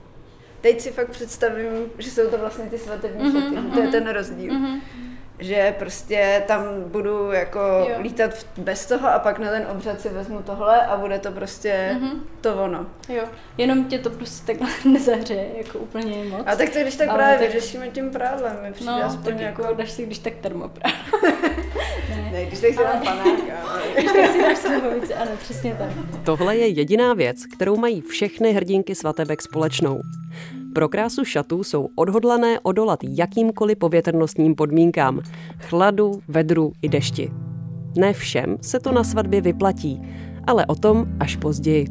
Teď 0.61 0.81
si 0.81 0.91
fakt 0.91 1.11
představím, 1.11 1.73
že 1.99 2.11
jsou 2.11 2.31
to 2.31 2.39
vlastně 2.39 2.65
ty 2.65 2.79
svatební 2.79 3.25
mm-hmm, 3.25 3.45
šaty, 3.45 3.57
mm-hmm. 3.57 3.75
to 3.75 3.81
je 3.81 3.89
ten 3.89 4.09
rozdíl. 4.09 4.53
Mm-hmm 4.53 5.06
že 5.39 5.75
prostě 5.79 6.43
tam 6.47 6.63
budu 6.87 7.33
jako 7.33 7.59
Jo. 7.61 7.97
lítat 8.01 8.35
v- 8.35 8.59
bez 8.59 8.87
toho 8.87 9.09
a 9.09 9.19
pak 9.19 9.39
na 9.39 9.51
ten 9.51 9.67
obřad 9.73 10.01
si 10.01 10.09
vezmu 10.09 10.43
tohle 10.43 10.87
a 10.87 10.97
bude 10.97 11.19
to 11.19 11.31
prostě 11.33 11.91
Mhm. 12.01 12.09
mm-hmm. 12.11 12.21
to 12.41 12.55
ono. 12.65 12.87
Jo, 13.09 13.23
jenom 13.59 13.85
tě 13.85 13.99
to 13.99 14.11
prostě 14.11 14.47
takhle 14.53 14.69
nezahřeje 14.93 15.47
jako 15.57 15.79
úplně 15.79 16.25
moc. 16.25 16.43
A 16.47 16.57
tak 16.57 16.71
to 16.71 16.79
když 16.79 16.97
tak 16.97 17.09
Ale 17.09 17.19
právě 17.19 17.39
tak- 17.39 17.55
vyřešíme 17.55 17.89
tím 17.89 18.11
prádlem, 18.11 18.57
mi 18.63 18.73
přijde 18.73 18.91
no, 18.93 19.05
aspoň 19.05 19.33
tak 19.33 19.41
jako... 19.43 19.63
jako 19.63 19.75
dáš 19.75 19.91
si 19.91 20.07
když 20.07 20.19
tak 20.19 20.33
termoprát. 20.41 20.93
Ne, 22.33 22.45
když 22.45 22.61
tak 22.61 22.71
si 22.71 22.77
dám 22.77 23.03
panáka. 23.03 23.31
ale- 23.71 23.83
Když 23.97 24.13
tak 24.13 24.31
si 24.31 24.43
dáš 24.43 24.59
slivovici, 24.59 25.15
ano, 25.15 25.31
přesně 25.39 25.75
tak. 25.79 25.89
Tohle 26.25 26.57
je 26.57 26.67
jediná 26.69 27.15
věc, 27.15 27.47
kterou 27.47 27.77
mají 27.77 28.01
všechny 28.01 28.53
hrdinky 28.53 28.95
svatebek 28.95 29.43
společnou. 29.43 30.01
Pro 30.77 30.89
krásu 30.89 31.25
šatů 31.25 31.65
jsou 31.65 31.89
odhodlané 31.95 32.61
odolat 32.61 32.99
jakýmkoliv 33.03 33.79
povětrnostním 33.79 34.55
podmínkám, 34.55 35.21
chladu, 35.59 36.21
vedru 36.29 36.73
i 36.83 36.89
dešti. 36.89 37.31
Ne 37.99 38.13
všem 38.13 38.57
se 38.61 38.81
to 38.81 38.93
na 38.93 39.05
svatbě 39.05 39.41
vyplatí, 39.41 40.03
ale 40.47 40.67
o 40.67 40.75
tom 40.75 41.07
až 41.21 41.37
později. 41.37 41.87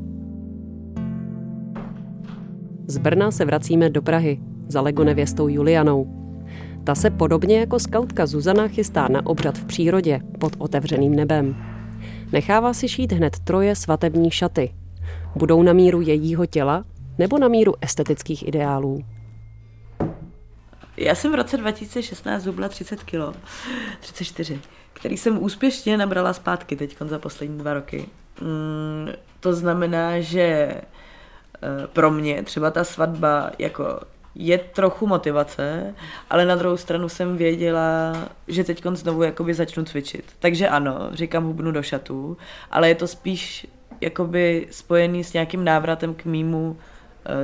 Z 2.87 2.97
Brna 2.97 3.31
se 3.31 3.45
vracíme 3.45 3.89
do 3.89 4.01
Prahy 4.01 4.39
za 4.67 4.81
Lego 4.81 5.03
nevěstou 5.03 5.47
Julianou. 5.47 6.07
Ta 6.83 6.95
se 6.95 7.09
podobně 7.09 7.59
jako 7.59 7.79
skautka 7.79 8.25
Zuzana 8.25 8.67
chystá 8.67 9.07
na 9.07 9.25
obřad 9.25 9.57
v 9.57 9.65
přírodě 9.65 10.19
pod 10.39 10.55
otevřeným 10.57 11.15
nebem. 11.15 11.55
Nechává 12.31 12.73
si 12.73 12.87
šít 12.87 13.11
hned 13.11 13.39
troje 13.39 13.75
svatební 13.75 14.31
šaty. 14.31 14.73
Budou 15.35 15.63
na 15.63 15.73
míru 15.73 16.01
jejího 16.01 16.45
těla 16.45 16.85
nebo 17.17 17.37
na 17.37 17.47
míru 17.47 17.73
estetických 17.81 18.47
ideálů. 18.47 19.05
Já 20.97 21.15
jsem 21.15 21.31
v 21.31 21.35
roce 21.35 21.57
2016 21.57 22.43
zhubla 22.43 22.69
30 22.69 23.03
kg, 23.03 23.37
34, 23.99 24.59
který 24.93 25.17
jsem 25.17 25.43
úspěšně 25.43 25.97
nabrala 25.97 26.33
zpátky 26.33 26.75
teď 26.75 26.97
za 26.99 27.19
poslední 27.19 27.57
dva 27.57 27.73
roky. 27.73 28.05
Mm, 28.41 29.09
to 29.39 29.53
znamená, 29.53 30.19
že 30.19 30.41
eh, 30.41 30.81
pro 31.93 32.11
mě 32.11 32.43
třeba 32.43 32.71
ta 32.71 32.83
svatba 32.83 33.51
jako 33.59 33.99
je 34.35 34.57
trochu 34.57 35.07
motivace, 35.07 35.95
ale 36.29 36.45
na 36.45 36.55
druhou 36.55 36.77
stranu 36.77 37.09
jsem 37.09 37.37
věděla, 37.37 38.15
že 38.47 38.63
teď 38.63 38.85
znovu 38.93 39.23
jakoby 39.23 39.53
začnu 39.53 39.83
cvičit. 39.83 40.25
Takže 40.39 40.69
ano, 40.69 41.09
říkám 41.13 41.43
hubnu 41.43 41.71
do 41.71 41.83
šatů, 41.83 42.37
ale 42.71 42.87
je 42.87 42.95
to 42.95 43.07
spíš 43.07 43.67
jakoby 44.01 44.67
spojený 44.71 45.23
s 45.23 45.33
nějakým 45.33 45.63
návratem 45.63 46.13
k 46.13 46.25
mýmu 46.25 46.77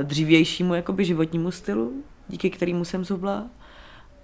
dřívějšímu 0.02 0.74
jakoby 0.74 1.04
životnímu 1.04 1.50
stylu, 1.50 1.92
díky 2.28 2.50
kterému 2.50 2.84
jsem 2.84 3.04
zhubla. 3.04 3.46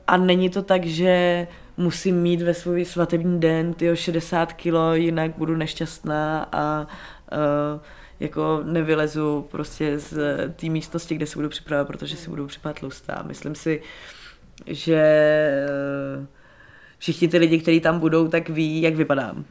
A 0.06 0.16
není 0.16 0.50
to 0.50 0.62
tak, 0.62 0.84
že 0.84 1.46
musím 1.76 2.22
mít 2.22 2.42
ve 2.42 2.54
svůj 2.54 2.84
svatební 2.84 3.40
den 3.40 3.74
tyjo 3.74 3.96
60 3.96 4.52
kilo, 4.52 4.94
jinak 4.94 5.30
budu 5.38 5.56
nešťastná 5.56 6.48
a 6.52 6.86
uh, 7.32 7.80
jako 8.20 8.60
nevylezu 8.64 9.46
prostě 9.50 9.98
z 9.98 10.18
té 10.56 10.66
místnosti, 10.66 11.14
kde 11.14 11.26
se 11.26 11.38
budu 11.38 11.48
připravovat, 11.48 11.86
protože 11.86 12.16
si 12.16 12.30
budu 12.30 12.46
připadat 12.46 12.80
tlustá. 12.80 13.22
Myslím 13.26 13.54
si, 13.54 13.82
že 14.66 14.94
eh, 14.94 16.26
všichni 16.98 17.28
ty 17.28 17.38
lidi, 17.38 17.58
kteří 17.58 17.80
tam 17.80 17.98
budou, 17.98 18.28
tak 18.28 18.48
ví, 18.48 18.82
jak 18.82 18.94
vypadám. 18.94 19.44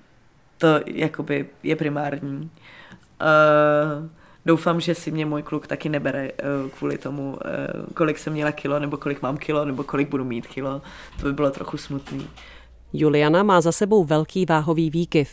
To 0.57 0.67
jakoby 0.85 1.49
je 1.63 1.75
primární. 1.75 2.51
Uh, 3.21 4.09
doufám, 4.47 4.81
že 4.81 4.95
si 4.95 5.11
mě 5.11 5.25
můj 5.25 5.43
kluk 5.43 5.67
taky 5.67 5.89
nebere 5.89 6.31
uh, 6.31 6.69
kvůli 6.69 6.97
tomu, 6.97 7.29
uh, 7.29 7.37
kolik 7.93 8.17
jsem 8.17 8.33
měla 8.33 8.51
kilo, 8.51 8.79
nebo 8.79 8.97
kolik 8.97 9.21
mám 9.21 9.37
kilo, 9.37 9.65
nebo 9.65 9.83
kolik 9.83 10.09
budu 10.09 10.25
mít 10.25 10.47
kilo. 10.47 10.81
To 11.19 11.25
by 11.25 11.33
bylo 11.33 11.51
trochu 11.51 11.77
smutný. 11.77 12.27
Juliana 12.93 13.43
má 13.43 13.61
za 13.61 13.71
sebou 13.71 14.03
velký 14.03 14.45
váhový 14.45 14.89
výkyv. 14.89 15.29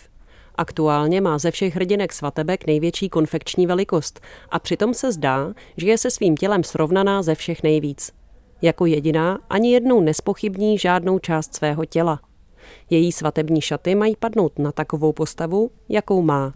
Aktuálně 0.55 1.20
má 1.20 1.38
ze 1.38 1.50
všech 1.50 1.74
hrdinek 1.74 2.12
svatebek 2.12 2.66
největší 2.66 3.09
konfekční 3.09 3.66
velikost 3.66 4.20
a 4.50 4.59
přitom 4.59 4.94
se 4.94 5.12
zdá, 5.12 5.55
že 5.77 5.87
je 5.87 5.98
se 5.98 6.11
svým 6.11 6.37
tělem 6.37 6.64
srovnaná 6.64 7.22
ze 7.22 7.35
všech 7.35 7.62
nejvíc. 7.62 8.12
Jako 8.62 8.87
jediná 8.87 9.38
ani 9.50 9.72
jednou 9.72 10.00
nespochybní 10.00 10.79
žádnou 10.79 11.18
část 11.18 11.55
svého 11.55 11.85
těla. 11.85 12.20
Její 12.90 13.12
svatební 13.12 13.61
šaty 13.61 13.94
mají 13.94 14.16
padnout 14.16 14.59
na 14.59 14.72
takovou 14.72 15.12
postavu, 15.12 15.70
jakou 15.88 16.22
má. 16.22 16.55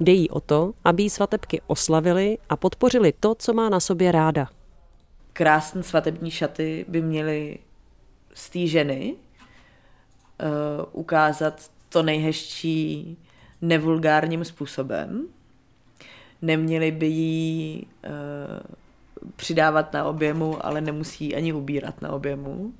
Jde 0.00 0.12
jí 0.12 0.30
o 0.30 0.40
to, 0.40 0.74
aby 0.84 1.02
jí 1.02 1.10
svatebky 1.10 1.60
oslavili 1.66 2.38
a 2.48 2.56
podpořili 2.56 3.12
to, 3.20 3.34
co 3.34 3.52
má 3.52 3.68
na 3.68 3.80
sobě 3.80 4.12
ráda. 4.12 4.48
Krásné 5.32 5.82
svatební 5.82 6.30
šaty 6.30 6.84
by 6.88 7.02
měly 7.02 7.58
z 8.34 8.50
té 8.50 8.66
ženy 8.66 9.14
uh, 9.14 10.84
ukázat 10.92 11.70
to 11.88 12.02
nejhezčí 12.02 13.16
nevulgárním 13.62 14.44
způsobem. 14.44 15.26
Neměli 16.42 16.90
by 16.90 17.06
jí 17.06 17.86
uh, 18.06 18.12
přidávat 19.36 19.92
na 19.92 20.04
objemu, 20.04 20.66
ale 20.66 20.80
nemusí 20.80 21.34
ani 21.34 21.52
ubírat 21.52 22.02
na 22.02 22.12
objemu. 22.12 22.72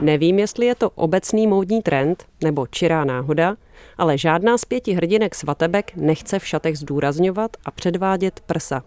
Nevím, 0.00 0.38
jestli 0.38 0.66
je 0.66 0.74
to 0.74 0.90
obecný 0.90 1.46
módní 1.46 1.82
trend 1.82 2.24
nebo 2.44 2.66
čirá 2.66 3.04
náhoda, 3.04 3.56
ale 3.98 4.18
žádná 4.18 4.58
z 4.58 4.64
pěti 4.64 4.92
hrdinek 4.92 5.34
svatebek 5.34 5.96
nechce 5.96 6.38
v 6.38 6.46
šatech 6.46 6.78
zdůrazňovat 6.78 7.56
a 7.64 7.70
předvádět 7.70 8.40
prsa. 8.46 8.82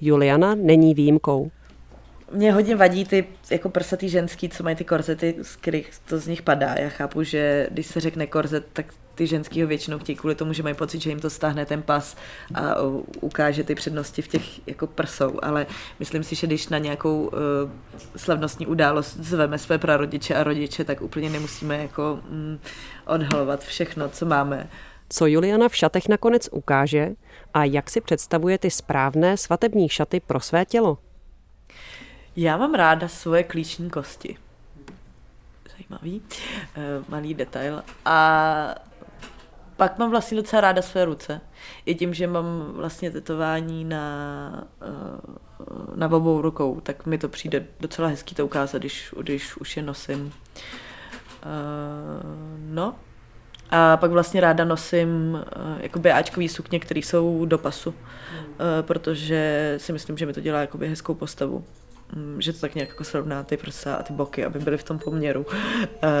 Juliana 0.00 0.54
není 0.54 0.94
výjimkou. 0.94 1.50
Mě 2.32 2.52
hodně 2.52 2.76
vadí 2.76 3.04
ty 3.04 3.26
jako 3.50 3.68
prsatý 3.68 4.08
ženský, 4.08 4.48
co 4.48 4.62
mají 4.62 4.76
ty 4.76 4.84
korzety, 4.84 5.34
z 5.42 5.56
kterých 5.56 5.90
to 6.08 6.18
z 6.18 6.26
nich 6.26 6.42
padá. 6.42 6.74
Já 6.74 6.88
chápu, 6.88 7.22
že 7.22 7.68
když 7.70 7.86
se 7.86 8.00
řekne 8.00 8.26
korzet, 8.26 8.66
tak 8.72 8.86
ty 9.14 9.26
ženský 9.26 9.62
ho 9.62 9.68
většinou 9.68 9.98
chtějí 9.98 10.16
kvůli 10.16 10.34
tomu, 10.34 10.52
že 10.52 10.62
mají 10.62 10.74
pocit, 10.74 11.00
že 11.00 11.10
jim 11.10 11.20
to 11.20 11.30
stáhne 11.30 11.66
ten 11.66 11.82
pas 11.82 12.16
a 12.54 12.74
ukáže 13.20 13.64
ty 13.64 13.74
přednosti 13.74 14.22
v 14.22 14.28
těch 14.28 14.68
jako 14.68 14.86
prsou, 14.86 15.38
ale 15.42 15.66
myslím 15.98 16.24
si, 16.24 16.34
že 16.34 16.46
když 16.46 16.68
na 16.68 16.78
nějakou 16.78 17.22
uh, 17.22 17.30
slavnostní 18.16 18.66
událost 18.66 19.16
zveme 19.16 19.58
své 19.58 19.78
prarodiče 19.78 20.34
a 20.34 20.44
rodiče, 20.44 20.84
tak 20.84 21.02
úplně 21.02 21.30
nemusíme 21.30 21.78
jako 21.78 22.18
mm, 22.30 22.58
odhalovat 23.06 23.64
všechno, 23.64 24.08
co 24.08 24.26
máme. 24.26 24.68
Co 25.08 25.26
Juliana 25.26 25.68
v 25.68 25.76
šatech 25.76 26.08
nakonec 26.08 26.48
ukáže 26.52 27.10
a 27.54 27.64
jak 27.64 27.90
si 27.90 28.00
představuje 28.00 28.58
ty 28.58 28.70
správné 28.70 29.36
svatební 29.36 29.88
šaty 29.88 30.20
pro 30.20 30.40
své 30.40 30.64
tělo? 30.64 30.98
Já 32.36 32.56
mám 32.56 32.74
ráda 32.74 33.08
svoje 33.08 33.42
klíční 33.42 33.90
kosti. 33.90 34.36
Zajímavý, 35.76 36.22
uh, 36.76 37.04
malý 37.08 37.34
detail. 37.34 37.82
A 38.04 38.74
pak 39.76 39.98
mám 39.98 40.10
vlastně 40.10 40.36
docela 40.36 40.60
ráda 40.60 40.82
své 40.82 41.04
ruce. 41.04 41.40
I 41.86 41.94
tím, 41.94 42.14
že 42.14 42.26
mám 42.26 42.72
vlastně 42.72 43.10
tetování 43.10 43.84
na, 43.84 44.64
uh, 44.80 45.96
na 45.96 46.06
obou 46.06 46.42
rukou, 46.42 46.80
tak 46.80 47.06
mi 47.06 47.18
to 47.18 47.28
přijde 47.28 47.66
docela 47.80 48.08
hezký 48.08 48.34
to 48.34 48.44
ukázat, 48.44 48.78
když, 48.78 49.14
když 49.20 49.56
už 49.56 49.76
je 49.76 49.82
nosím. 49.82 50.26
Uh, 50.26 50.32
no. 52.58 52.94
A 53.70 53.96
pak 53.96 54.10
vlastně 54.10 54.40
ráda 54.40 54.64
nosím 54.64 55.44
jakoby 55.78 56.12
Ačkový 56.12 56.48
sukně, 56.48 56.80
které 56.80 57.00
jsou 57.00 57.46
do 57.46 57.58
pasu, 57.58 57.90
uh, 57.90 57.96
protože 58.82 59.74
si 59.76 59.92
myslím, 59.92 60.18
že 60.18 60.26
mi 60.26 60.32
to 60.32 60.40
dělá 60.40 60.60
jakoby 60.60 60.88
hezkou 60.88 61.14
postavu 61.14 61.64
že 62.38 62.52
to 62.52 62.58
tak 62.58 62.74
nějak 62.74 62.88
jako 62.88 63.04
srovná 63.04 63.42
ty 63.42 63.56
prsa 63.56 63.94
a 63.94 64.02
ty 64.02 64.12
boky, 64.12 64.44
aby 64.44 64.58
byly 64.58 64.78
v 64.78 64.84
tom 64.84 64.98
poměru, 64.98 65.40
uh, 65.40 65.46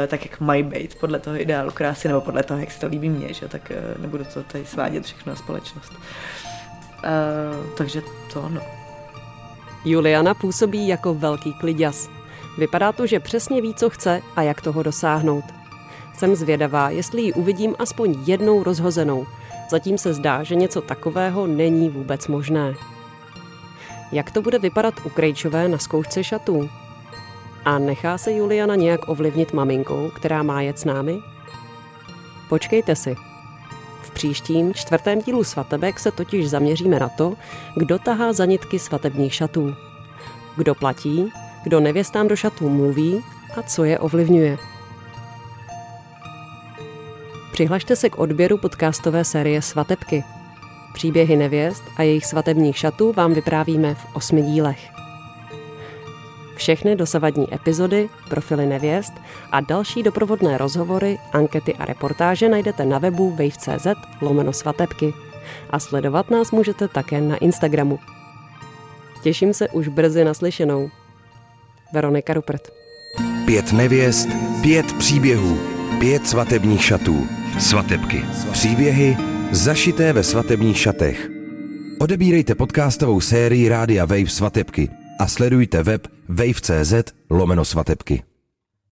tak 0.06 0.24
jak 0.24 0.40
mají 0.40 0.62
být, 0.62 0.94
podle 0.94 1.18
toho 1.18 1.40
ideálu 1.40 1.70
krásy, 1.70 2.08
nebo 2.08 2.20
podle 2.20 2.42
toho, 2.42 2.60
jak 2.60 2.70
se 2.70 2.80
to 2.80 2.86
líbí 2.86 3.08
mně, 3.08 3.34
že 3.34 3.48
tak 3.48 3.72
uh, 3.96 4.02
nebudu 4.02 4.24
to 4.34 4.42
tady 4.42 4.66
svádět 4.66 5.04
všechno 5.04 5.30
na 5.30 5.36
společnost. 5.36 5.92
Uh, 5.92 7.66
takže 7.76 8.02
to 8.32 8.48
no. 8.48 8.60
Juliana 9.84 10.34
působí 10.34 10.88
jako 10.88 11.14
velký 11.14 11.52
kliďas. 11.52 12.08
Vypadá 12.58 12.92
to, 12.92 13.06
že 13.06 13.20
přesně 13.20 13.62
ví, 13.62 13.74
co 13.74 13.90
chce 13.90 14.20
a 14.36 14.42
jak 14.42 14.60
toho 14.60 14.82
dosáhnout. 14.82 15.44
Jsem 16.14 16.36
zvědavá, 16.36 16.90
jestli 16.90 17.22
ji 17.22 17.32
uvidím 17.32 17.74
aspoň 17.78 18.16
jednou 18.24 18.62
rozhozenou. 18.62 19.26
Zatím 19.70 19.98
se 19.98 20.14
zdá, 20.14 20.42
že 20.42 20.54
něco 20.54 20.80
takového 20.80 21.46
není 21.46 21.90
vůbec 21.90 22.28
možné. 22.28 22.74
Jak 24.12 24.30
to 24.30 24.42
bude 24.42 24.58
vypadat 24.58 24.94
u 25.04 25.08
Krejčové 25.08 25.68
na 25.68 25.78
zkoušce 25.78 26.24
šatů? 26.24 26.70
A 27.64 27.78
nechá 27.78 28.18
se 28.18 28.32
Juliana 28.32 28.74
nějak 28.74 29.08
ovlivnit 29.08 29.52
maminkou, 29.52 30.10
která 30.10 30.42
má 30.42 30.60
jet 30.60 30.78
s 30.78 30.84
námi? 30.84 31.18
Počkejte 32.48 32.96
si. 32.96 33.16
V 34.02 34.10
příštím 34.10 34.74
čtvrtém 34.74 35.22
dílu 35.22 35.44
svatebek 35.44 36.00
se 36.00 36.10
totiž 36.10 36.50
zaměříme 36.50 36.98
na 36.98 37.08
to, 37.08 37.34
kdo 37.76 37.98
tahá 37.98 38.32
za 38.32 38.44
nitky 38.44 38.78
svatebních 38.78 39.34
šatů. 39.34 39.74
Kdo 40.56 40.74
platí, 40.74 41.32
kdo 41.64 41.80
nevěstám 41.80 42.28
do 42.28 42.36
šatů 42.36 42.68
mluví 42.68 43.24
a 43.56 43.62
co 43.62 43.84
je 43.84 43.98
ovlivňuje. 43.98 44.58
Přihlašte 47.52 47.96
se 47.96 48.10
k 48.10 48.18
odběru 48.18 48.58
podcastové 48.58 49.24
série 49.24 49.62
Svatebky. 49.62 50.24
Příběhy 50.94 51.36
nevěst 51.36 51.84
a 51.96 52.02
jejich 52.02 52.26
svatebních 52.26 52.78
šatů 52.78 53.12
vám 53.12 53.34
vyprávíme 53.34 53.94
v 53.94 54.06
osmi 54.16 54.42
dílech. 54.42 54.90
Všechny 56.56 56.96
dosavadní 56.96 57.54
epizody, 57.54 58.08
profily 58.28 58.66
nevěst 58.66 59.12
a 59.52 59.60
další 59.60 60.02
doprovodné 60.02 60.58
rozhovory, 60.58 61.18
ankety 61.32 61.74
a 61.74 61.84
reportáže 61.84 62.48
najdete 62.48 62.84
na 62.84 62.98
webu 62.98 63.30
wave.cz 63.30 63.86
lomeno 64.20 64.52
svatebky. 64.52 65.14
A 65.70 65.78
sledovat 65.78 66.30
nás 66.30 66.50
můžete 66.50 66.88
také 66.88 67.20
na 67.20 67.36
Instagramu. 67.36 67.98
Těším 69.22 69.54
se 69.54 69.68
už 69.68 69.88
brzy 69.88 70.24
naslyšenou. 70.24 70.90
Veronika 71.92 72.34
Rupert. 72.34 72.72
Pět 73.44 73.72
nevěst, 73.72 74.28
pět 74.62 74.92
příběhů, 74.92 75.58
pět 75.98 76.26
svatebních 76.26 76.84
šatů. 76.84 77.26
Svatebky. 77.58 78.24
Příběhy 78.52 79.16
zašité 79.52 80.12
ve 80.12 80.22
svatebních 80.22 80.78
šatech. 80.78 81.28
Odebírejte 81.98 82.54
podcastovou 82.54 83.20
sérii 83.20 83.68
Rádia 83.68 84.04
Wave 84.04 84.26
Svatebky 84.26 84.88
a 85.20 85.26
sledujte 85.26 85.82
web 85.82 86.06
wave.cz 86.28 86.94
lomeno 87.30 87.64
svatebky. 87.64 88.29